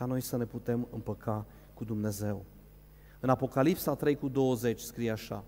ca 0.00 0.06
noi 0.06 0.20
să 0.20 0.36
ne 0.36 0.44
putem 0.44 0.88
împăca 0.90 1.46
cu 1.74 1.84
Dumnezeu. 1.84 2.44
În 3.20 3.28
Apocalipsa 3.28 3.94
3 3.94 4.16
cu 4.16 4.28
20 4.28 4.80
scrie 4.80 5.10
așa, 5.10 5.44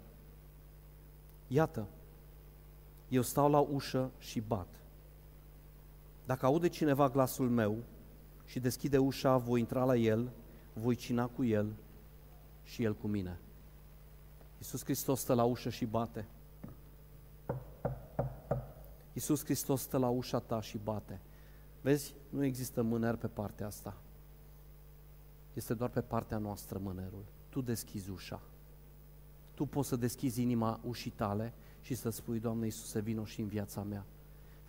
Iată, 1.47 1.87
eu 3.09 3.23
stau 3.23 3.51
la 3.51 3.59
ușă 3.59 4.11
și 4.19 4.41
bat. 4.41 4.67
Dacă 6.27 6.47
aude 6.47 6.69
cineva 6.69 7.09
glasul 7.09 7.49
meu 7.49 7.77
și 8.45 8.61
deschide 8.61 8.99
ușa, 8.99 9.37
voi 9.37 9.61
intra 9.61 9.85
la 9.85 9.97
el, 9.97 10.31
voi 10.73 10.95
cina 10.95 11.27
cu 11.27 11.45
el 11.45 11.73
și 12.62 12.83
el 12.83 12.95
cu 12.95 13.07
mine. 13.07 13.38
Iisus 14.59 14.85
Hristos 14.85 15.21
stă 15.21 15.35
la 15.35 15.45
ușă 15.45 15.69
și 15.69 15.85
bate. 15.85 16.29
Iisus 19.12 19.45
Hristos 19.45 19.81
stă 19.81 19.99
la 19.99 20.09
ușa 20.09 20.38
ta 20.38 20.61
și 20.61 20.79
bate. 20.79 21.21
Vezi, 21.81 22.15
nu 22.29 22.45
există 22.45 22.83
mâneri 22.83 23.19
pe 23.19 23.27
partea 23.27 23.67
asta. 23.67 23.97
Este 25.53 25.75
doar 25.75 25.91
pe 25.91 26.01
partea 26.01 26.38
noastră 26.38 26.81
mânerul. 26.83 27.25
Tu 27.49 27.61
deschizi 27.61 28.11
ușa. 28.11 28.41
Tu 29.55 29.65
poți 29.65 29.88
să 29.88 29.97
deschizi 29.97 30.43
inima 30.43 30.81
ușii 30.85 31.11
tale 31.11 31.53
și 31.81 31.95
să 31.95 32.11
spui, 32.11 32.38
Doamne 32.38 32.65
Iisuse, 32.65 33.01
vino 33.01 33.25
și 33.25 33.41
în 33.41 33.47
viața 33.47 33.83
mea. 33.83 34.05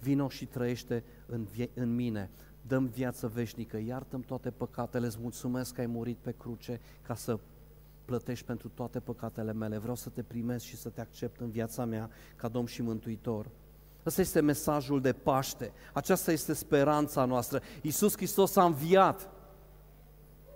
Vino 0.01 0.29
și 0.29 0.45
trăiește 0.45 1.03
în, 1.25 1.43
vie- 1.43 1.69
în 1.73 1.95
mine. 1.95 2.29
Dăm 2.67 2.85
viață 2.85 3.27
veșnică, 3.27 3.77
iartă-mi 3.77 4.23
toate 4.23 4.51
păcatele, 4.51 5.05
îți 5.05 5.17
mulțumesc 5.21 5.73
că 5.73 5.81
ai 5.81 5.87
murit 5.87 6.17
pe 6.17 6.31
cruce 6.31 6.79
ca 7.01 7.15
să 7.15 7.39
plătești 8.05 8.45
pentru 8.45 8.69
toate 8.73 8.99
păcatele 8.99 9.53
mele. 9.53 9.77
Vreau 9.77 9.95
să 9.95 10.09
te 10.09 10.23
primesc 10.23 10.65
și 10.65 10.75
să 10.75 10.89
te 10.89 11.01
accept 11.01 11.39
în 11.39 11.49
viața 11.49 11.85
mea 11.85 12.09
ca 12.35 12.47
Domn 12.47 12.65
și 12.65 12.81
Mântuitor. 12.81 13.49
Ăsta 14.05 14.21
este 14.21 14.39
mesajul 14.39 15.01
de 15.01 15.13
Paște. 15.13 15.71
Aceasta 15.93 16.31
este 16.31 16.53
speranța 16.53 17.25
noastră. 17.25 17.61
Iisus 17.81 18.15
Hristos 18.15 18.55
a 18.55 18.65
înviat. 18.65 19.29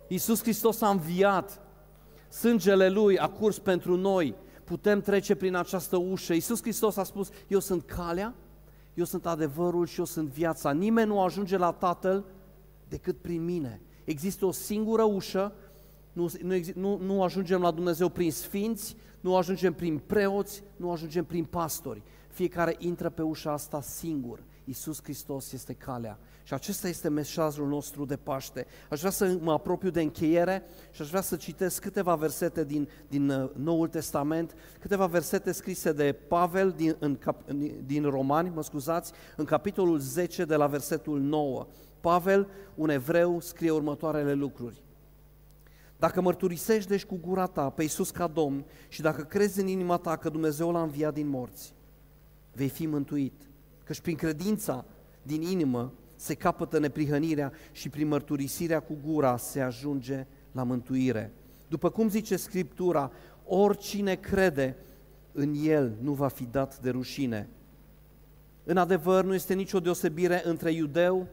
Iisus 0.08 0.42
Hristos 0.42 0.82
a 0.82 0.90
înviat. 0.90 1.62
Sângele 2.30 2.90
Lui 2.90 3.18
a 3.18 3.28
curs 3.28 3.60
pentru 3.60 3.96
noi. 3.96 4.36
Putem 4.64 5.02
trece 5.02 5.36
prin 5.36 5.56
această 5.56 5.98
ușă. 5.98 6.34
Iisus 6.34 6.62
Hristos 6.62 6.98
a 6.98 7.04
spus, 7.04 7.30
eu 7.48 7.60
sunt 7.60 7.84
calea, 7.84 8.36
eu 8.94 9.06
sunt 9.06 9.26
adevărul 9.26 9.86
și 9.86 10.00
eu 10.00 10.06
sunt 10.06 10.30
viața. 10.30 10.72
Nimeni 10.72 11.08
nu 11.08 11.22
ajunge 11.22 11.58
la 11.58 11.72
Tatăl 11.72 12.26
decât 12.88 13.18
prin 13.18 13.46
mine. 13.46 13.82
Există 14.04 14.46
o 14.46 14.52
singură 14.52 15.04
ușă, 15.04 15.54
nu, 16.14 16.32
nu, 16.42 16.56
nu, 16.76 16.98
nu 16.98 17.24
ajungem 17.24 17.62
la 17.62 17.72
Dumnezeu 17.72 18.10
prin 18.10 18.32
sfinți, 18.32 18.96
nu 19.20 19.36
ajungem 19.36 19.74
prin 19.74 19.98
preoți, 19.98 20.64
nu 20.76 20.92
ajungem 20.92 21.26
prin 21.26 21.46
pastori. 21.46 22.02
Fiecare 22.28 22.76
intră 22.80 23.10
pe 23.10 23.22
ușa 23.22 23.52
asta 23.52 23.82
singur. 23.82 24.44
Iisus 24.68 25.04
Hristos 25.04 25.52
este 25.52 25.74
calea. 25.74 26.20
Și 26.44 26.54
acesta 26.54 26.88
este 26.88 27.10
mesajul 27.10 27.68
nostru 27.68 28.06
de 28.06 28.16
Paște. 28.16 28.66
Aș 28.90 29.00
vrea 29.00 29.12
să 29.12 29.38
mă 29.42 29.52
apropiu 29.52 29.90
de 29.90 30.02
încheiere 30.02 30.64
și 30.92 31.02
aș 31.02 31.10
vrea 31.10 31.22
să 31.22 31.36
citesc 31.36 31.82
câteva 31.82 32.16
versete 32.16 32.64
din, 32.64 32.90
din 33.08 33.30
uh, 33.30 33.50
Noul 33.56 33.88
Testament, 33.88 34.56
câteva 34.80 35.06
versete 35.06 35.52
scrise 35.52 35.92
de 35.92 36.16
Pavel 36.28 36.72
din, 36.72 36.96
în, 37.00 37.18
din 37.86 38.04
Romani, 38.04 38.50
mă 38.50 38.64
scuzați, 38.64 39.12
în 39.36 39.46
capitolul 39.46 40.00
10 40.00 40.46
de 40.46 40.56
la 40.56 40.68
versetul 40.68 41.20
9. 41.20 41.68
Pavel, 42.02 42.48
un 42.76 42.90
evreu, 42.90 43.40
scrie 43.40 43.72
următoarele 43.72 44.34
lucruri. 44.34 44.84
Dacă 46.00 46.22
mărturisești 46.22 46.90
deci 46.90 47.06
cu 47.06 47.18
gura 47.22 47.46
ta 47.46 47.70
pe 47.70 47.82
Iisus 47.82 48.12
ca 48.12 48.28
Domn 48.28 48.66
și 48.88 49.02
dacă 49.02 49.22
crezi 49.22 49.60
în 49.60 49.68
inima 49.68 49.98
ta 49.98 50.16
că 50.18 50.30
Dumnezeu 50.30 50.72
l-a 50.72 50.82
înviat 50.82 51.14
din 51.14 51.28
morți, 51.28 51.74
vei 52.54 52.70
fi 52.70 52.86
mântuit. 52.86 53.48
Căci 53.88 54.00
prin 54.00 54.16
credința 54.16 54.86
din 55.24 55.42
inimă 55.42 55.94
se 56.16 56.34
capătă 56.34 56.80
neprihănirea 56.80 57.52
și 57.72 57.90
prin 57.90 58.08
mărturisirea 58.08 58.80
cu 58.80 58.98
gura 59.06 59.38
se 59.38 59.62
ajunge 59.62 60.26
la 60.52 60.64
mântuire. 60.64 61.34
După 61.68 61.90
cum 61.90 62.10
zice 62.10 62.36
Scriptura, 62.36 63.12
oricine 63.46 64.16
crede 64.16 64.76
în 65.32 65.54
El 65.64 65.96
nu 66.02 66.12
va 66.12 66.28
fi 66.28 66.44
dat 66.52 66.80
de 66.80 66.90
rușine. 66.90 67.50
În 68.64 68.78
adevăr, 68.78 69.24
nu 69.24 69.34
este 69.34 69.54
nicio 69.54 69.80
deosebire 69.80 70.42
între 70.46 70.72
iudeu, 70.72 71.28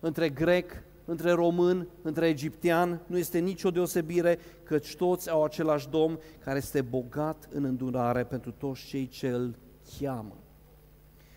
între 0.00 0.28
grec, 0.28 0.72
între 1.04 1.30
român, 1.30 1.88
între 2.02 2.28
egiptean, 2.28 3.00
nu 3.06 3.18
este 3.18 3.38
nicio 3.38 3.70
deosebire, 3.70 4.38
căci 4.62 4.96
toți 4.96 5.30
au 5.30 5.44
același 5.44 5.88
Domn 5.88 6.18
care 6.44 6.58
este 6.58 6.82
bogat 6.82 7.48
în 7.52 7.64
îndurare 7.64 8.24
pentru 8.24 8.50
toți 8.50 8.84
cei 8.86 9.08
ce 9.08 9.28
îl 9.28 9.54
cheamă 9.98 10.36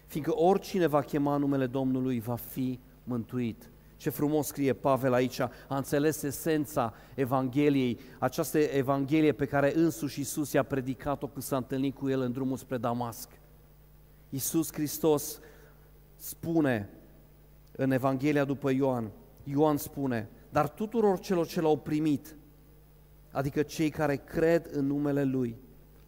fiindcă 0.10 0.36
oricine 0.36 0.88
va 0.88 1.02
chema 1.02 1.38
numele 1.38 1.67
Domnului 1.67 2.19
va 2.19 2.36
fi 2.36 2.80
mântuit. 3.04 3.72
Ce 3.98 4.10
frumos 4.10 4.48
scrie 4.48 4.74
Pavel 4.74 5.13
aici, 5.13 5.39
a 5.39 5.52
înțeles 5.67 6.22
esența 6.22 6.93
Evangheliei, 7.15 8.00
această 8.19 8.58
Evanghelie 8.58 9.32
pe 9.32 9.45
care 9.45 9.76
însuși 9.76 10.19
Iisus 10.19 10.52
i-a 10.52 10.63
predicat-o 10.63 11.28
când 11.28 11.43
s-a 11.43 11.58
întâlnit 11.58 11.95
cu 11.95 12.10
el 12.10 12.22
în 12.22 12.32
drumul 12.32 12.58
spre 12.58 12.78
Damasc. 12.78 13.30
Iisus 14.30 14.74
Hristos 14.74 15.39
spune 16.15 16.89
în 17.72 17.91
Evanghelia 17.91 18.45
după 18.45 18.69
Ioan, 18.72 19.12
Ioan 19.43 19.78
spune, 19.78 20.30
dar 20.50 20.69
tuturor 20.69 21.19
celor 21.19 21.48
ce 21.48 21.62
l-au 21.62 21.78
primit, 21.78 22.36
adică 23.32 23.62
cei 23.62 23.89
care 23.89 24.15
cred 24.15 24.69
în 24.72 24.86
numele 24.86 25.24
Lui, 25.24 25.56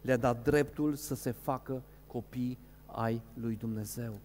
le-a 0.00 0.16
dat 0.16 0.42
dreptul 0.42 0.94
să 0.94 1.14
se 1.14 1.30
facă 1.30 1.82
copii 2.06 2.58
ai 2.94 3.22
lui 3.34 3.56
Dumnezeu. 3.56 4.20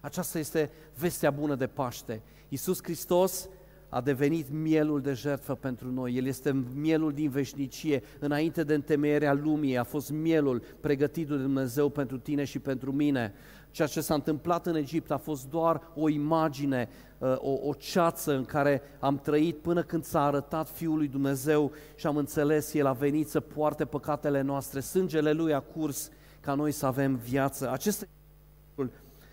Aceasta 0.00 0.38
este 0.38 0.70
vestea 0.98 1.30
bună 1.30 1.54
de 1.54 1.66
Paște. 1.66 2.22
Iisus 2.48 2.82
Hristos 2.82 3.48
a 3.88 4.00
devenit 4.00 4.50
mielul 4.50 5.00
de 5.00 5.12
jertfă 5.12 5.54
pentru 5.54 5.90
noi. 5.90 6.14
El 6.16 6.26
este 6.26 6.64
mielul 6.74 7.12
din 7.12 7.30
veșnicie. 7.30 8.02
Înainte 8.18 8.64
de 8.64 8.74
întemeierea 8.74 9.32
lumii 9.32 9.76
a 9.76 9.84
fost 9.84 10.10
mielul 10.10 10.62
pregătit 10.80 11.28
de 11.28 11.36
Dumnezeu 11.36 11.88
pentru 11.88 12.18
tine 12.18 12.44
și 12.44 12.58
pentru 12.58 12.92
mine. 12.92 13.34
Ceea 13.70 13.88
ce 13.88 14.00
s-a 14.00 14.14
întâmplat 14.14 14.66
în 14.66 14.74
Egipt 14.74 15.10
a 15.10 15.16
fost 15.16 15.48
doar 15.48 15.80
o 15.94 16.08
imagine, 16.08 16.88
uh, 17.18 17.34
o, 17.38 17.68
o 17.68 17.74
ceață 17.74 18.36
în 18.36 18.44
care 18.44 18.82
am 19.00 19.18
trăit 19.18 19.56
până 19.56 19.82
când 19.82 20.04
s-a 20.04 20.24
arătat 20.24 20.68
Fiul 20.68 20.96
lui 20.96 21.08
Dumnezeu 21.08 21.72
și 21.94 22.06
am 22.06 22.16
înțeles, 22.16 22.74
El 22.74 22.86
a 22.86 22.92
venit 22.92 23.28
să 23.28 23.40
poarte 23.40 23.84
păcatele 23.84 24.40
noastre. 24.40 24.80
Sângele 24.80 25.32
Lui 25.32 25.52
a 25.52 25.60
curs 25.60 26.10
ca 26.42 26.54
noi 26.54 26.72
să 26.72 26.86
avem 26.86 27.16
viață. 27.16 27.70
Acesta, 27.70 28.06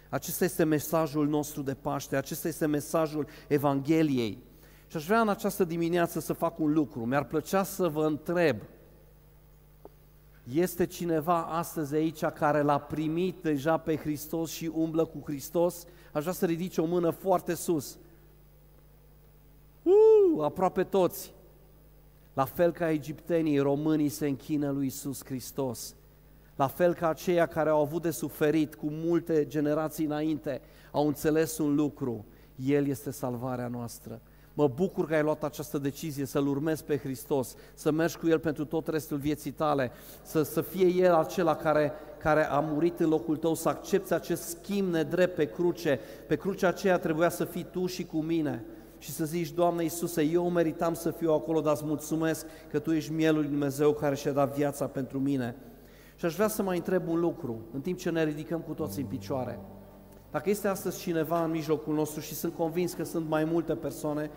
acesta 0.09 0.43
este 0.43 0.63
mesajul 0.63 1.27
nostru 1.27 1.61
de 1.61 1.73
Paște, 1.73 2.15
acesta 2.15 2.47
este 2.47 2.65
mesajul 2.65 3.27
Evangheliei. 3.47 4.43
Și 4.87 4.97
aș 4.97 5.05
vrea 5.05 5.21
în 5.21 5.29
această 5.29 5.63
dimineață 5.63 6.19
să 6.19 6.33
fac 6.33 6.59
un 6.59 6.73
lucru. 6.73 7.05
Mi-ar 7.05 7.23
plăcea 7.23 7.63
să 7.63 7.87
vă 7.87 8.05
întreb, 8.05 8.57
este 10.53 10.85
cineva 10.85 11.43
astăzi 11.43 11.95
aici 11.95 12.25
care 12.25 12.61
l-a 12.61 12.79
primit 12.79 13.41
deja 13.41 13.77
pe 13.77 13.95
Hristos 13.95 14.51
și 14.51 14.71
umblă 14.73 15.05
cu 15.05 15.21
Hristos? 15.25 15.85
Aș 16.13 16.21
vrea 16.21 16.33
să 16.33 16.45
ridice 16.45 16.81
o 16.81 16.85
mână 16.85 17.09
foarte 17.09 17.53
sus. 17.53 17.97
aproape 20.41 20.83
toți. 20.83 21.33
La 22.33 22.45
fel 22.45 22.71
ca 22.71 22.91
egiptenii, 22.91 23.59
românii 23.59 24.09
se 24.09 24.27
închină 24.27 24.71
lui 24.71 24.85
Isus 24.85 25.25
Hristos. 25.25 25.95
La 26.59 26.67
fel 26.67 26.93
ca 26.93 27.09
aceia 27.09 27.45
care 27.45 27.69
au 27.69 27.81
avut 27.81 28.01
de 28.01 28.11
suferit 28.11 28.75
cu 28.75 28.85
multe 28.89 29.45
generații 29.47 30.05
înainte, 30.05 30.61
au 30.91 31.07
înțeles 31.07 31.57
un 31.57 31.75
lucru, 31.75 32.25
El 32.55 32.87
este 32.87 33.11
salvarea 33.11 33.67
noastră. 33.67 34.21
Mă 34.53 34.67
bucur 34.67 35.07
că 35.07 35.13
ai 35.13 35.23
luat 35.23 35.43
această 35.43 35.77
decizie 35.77 36.25
să-L 36.25 36.47
urmezi 36.47 36.83
pe 36.83 36.97
Hristos, 36.97 37.55
să 37.73 37.91
mergi 37.91 38.17
cu 38.17 38.27
El 38.27 38.39
pentru 38.39 38.65
tot 38.65 38.87
restul 38.87 39.17
vieții 39.17 39.51
tale, 39.51 39.91
să, 40.21 40.41
să 40.43 40.61
fie 40.61 40.87
El 40.87 41.13
acela 41.13 41.55
care, 41.55 41.91
care 42.17 42.45
a 42.45 42.59
murit 42.59 42.99
în 42.99 43.09
locul 43.09 43.37
tău, 43.37 43.53
să 43.53 43.69
accepti 43.69 44.13
acest 44.13 44.43
schimb 44.43 44.91
nedrept 44.91 45.35
pe 45.35 45.45
cruce. 45.45 45.99
Pe 46.27 46.35
crucea 46.35 46.67
aceea 46.67 46.97
trebuia 46.97 47.29
să 47.29 47.45
fii 47.45 47.65
tu 47.71 47.85
și 47.85 48.05
cu 48.05 48.17
mine 48.17 48.63
și 48.97 49.11
să 49.11 49.25
zici, 49.25 49.51
Doamne 49.51 49.83
Iisuse, 49.83 50.21
eu 50.21 50.49
meritam 50.49 50.93
să 50.93 51.11
fiu 51.11 51.31
acolo, 51.31 51.61
dar 51.61 51.73
îți 51.73 51.85
mulțumesc 51.85 52.45
că 52.71 52.79
Tu 52.79 52.91
ești 52.91 53.11
mielul 53.11 53.39
lui 53.39 53.49
Dumnezeu 53.49 53.93
care 53.93 54.15
și-a 54.15 54.31
dat 54.31 54.55
viața 54.55 54.85
pentru 54.85 55.19
mine. 55.19 55.55
Și 56.19 56.25
aș 56.25 56.36
vrea 56.36 56.47
să 56.47 56.63
mai 56.63 56.77
întreb 56.77 57.08
un 57.08 57.19
lucru, 57.19 57.60
în 57.73 57.82
timp 57.82 57.97
ce 57.97 58.10
ne 58.10 58.23
ridicăm 58.23 58.60
cu 58.60 58.73
toții 58.73 59.01
în 59.01 59.08
picioare. 59.08 59.60
Dacă 60.32 60.49
este 60.49 60.67
astăzi 60.67 60.99
cineva 60.99 61.43
în 61.43 61.51
mijlocul 61.51 61.93
nostru 61.93 62.19
și 62.19 62.34
sunt 62.34 62.53
convins 62.53 62.93
că 62.93 63.03
sunt 63.03 63.29
mai 63.29 63.43
multe 63.43 63.73
persoane 63.73 64.29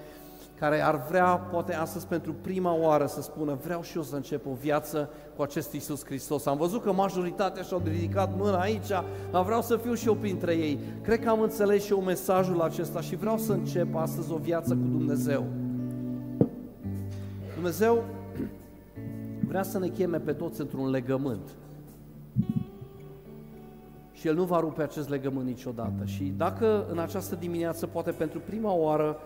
care 0.59 0.81
ar 0.81 1.05
vrea, 1.09 1.27
poate 1.27 1.75
astăzi 1.75 2.07
pentru 2.07 2.35
prima 2.41 2.75
oară 2.75 3.07
să 3.07 3.23
spună 3.23 3.59
vreau 3.65 3.83
și 3.83 3.97
eu 3.97 4.03
să 4.03 4.17
încep 4.17 4.47
o 4.47 4.55
viață 4.61 5.11
cu 5.37 5.43
acest 5.43 5.73
Iisus 5.73 6.05
Hristos. 6.05 6.47
Am 6.47 6.57
văzut 6.57 6.83
că 6.83 6.93
majoritatea 6.93 7.63
și-au 7.63 7.83
ridicat 7.85 8.37
mâna 8.37 8.61
aici, 8.61 8.89
dar 9.31 9.45
vreau 9.45 9.63
să 9.63 9.77
fiu 9.77 9.95
și 9.95 10.07
eu 10.07 10.15
printre 10.15 10.55
ei. 10.55 10.79
Cred 11.03 11.21
că 11.21 11.29
am 11.29 11.41
înțeles 11.41 11.85
și 11.85 11.93
eu 11.93 12.01
mesajul 12.01 12.61
acesta 12.61 13.01
și 13.01 13.17
vreau 13.17 13.39
să 13.39 13.53
încep 13.53 13.95
astăzi 13.95 14.33
o 14.33 14.37
viață 14.37 14.75
cu 14.75 14.87
Dumnezeu. 14.91 15.47
Dumnezeu 17.55 18.05
vrea 19.47 19.63
să 19.63 19.79
ne 19.79 19.89
cheme 19.89 20.19
pe 20.19 20.33
toți 20.33 20.61
într-un 20.61 20.91
legământ 20.91 21.49
și 24.23 24.29
El 24.29 24.35
nu 24.35 24.45
va 24.45 24.61
rupe 24.61 24.83
acest 24.83 25.09
legământ 25.09 25.47
niciodată. 25.47 26.05
Și 26.05 26.25
dacă 26.37 26.87
în 26.91 26.99
această 26.99 27.35
dimineață, 27.35 27.87
poate 27.87 28.11
pentru 28.11 28.41
prima 28.41 28.73
oară, 28.73 29.17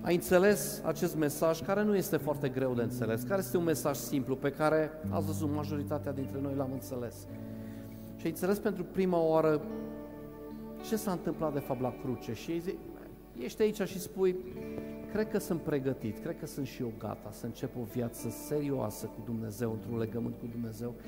ai 0.00 0.14
înțeles 0.14 0.82
acest 0.84 1.16
mesaj, 1.16 1.62
care 1.62 1.82
nu 1.82 1.96
este 1.96 2.16
foarte 2.16 2.48
greu 2.48 2.74
de 2.74 2.82
înțeles, 2.82 3.22
care 3.22 3.40
este 3.40 3.56
un 3.56 3.64
mesaj 3.64 3.96
simplu 3.96 4.36
pe 4.36 4.50
care, 4.50 4.90
ați 5.10 5.26
văzut, 5.26 5.50
majoritatea 5.54 6.12
dintre 6.12 6.38
noi 6.42 6.54
l-am 6.56 6.70
înțeles. 6.72 7.14
Și 8.16 8.24
ai 8.24 8.30
înțeles 8.30 8.58
pentru 8.58 8.84
prima 8.84 9.18
oară 9.20 9.60
ce 10.88 10.96
s-a 10.96 11.10
întâmplat 11.10 11.52
de 11.52 11.58
fapt 11.58 11.80
la 11.80 11.94
cruce 12.02 12.32
și 12.32 12.50
ei 12.50 12.58
zic, 12.58 12.76
ești 13.38 13.62
aici 13.62 13.82
și 13.82 14.00
spui, 14.00 14.36
cred 15.12 15.30
că 15.30 15.38
sunt 15.38 15.60
pregătit, 15.60 16.18
cred 16.18 16.38
că 16.38 16.46
sunt 16.46 16.66
și 16.66 16.82
eu 16.82 16.92
gata 16.98 17.28
să 17.30 17.46
încep 17.46 17.76
o 17.76 17.84
viață 17.92 18.28
serioasă 18.28 19.06
cu 19.06 19.22
Dumnezeu, 19.24 19.70
într-un 19.72 19.98
legământ 19.98 20.34
cu 20.40 20.46
Dumnezeu 20.50 20.94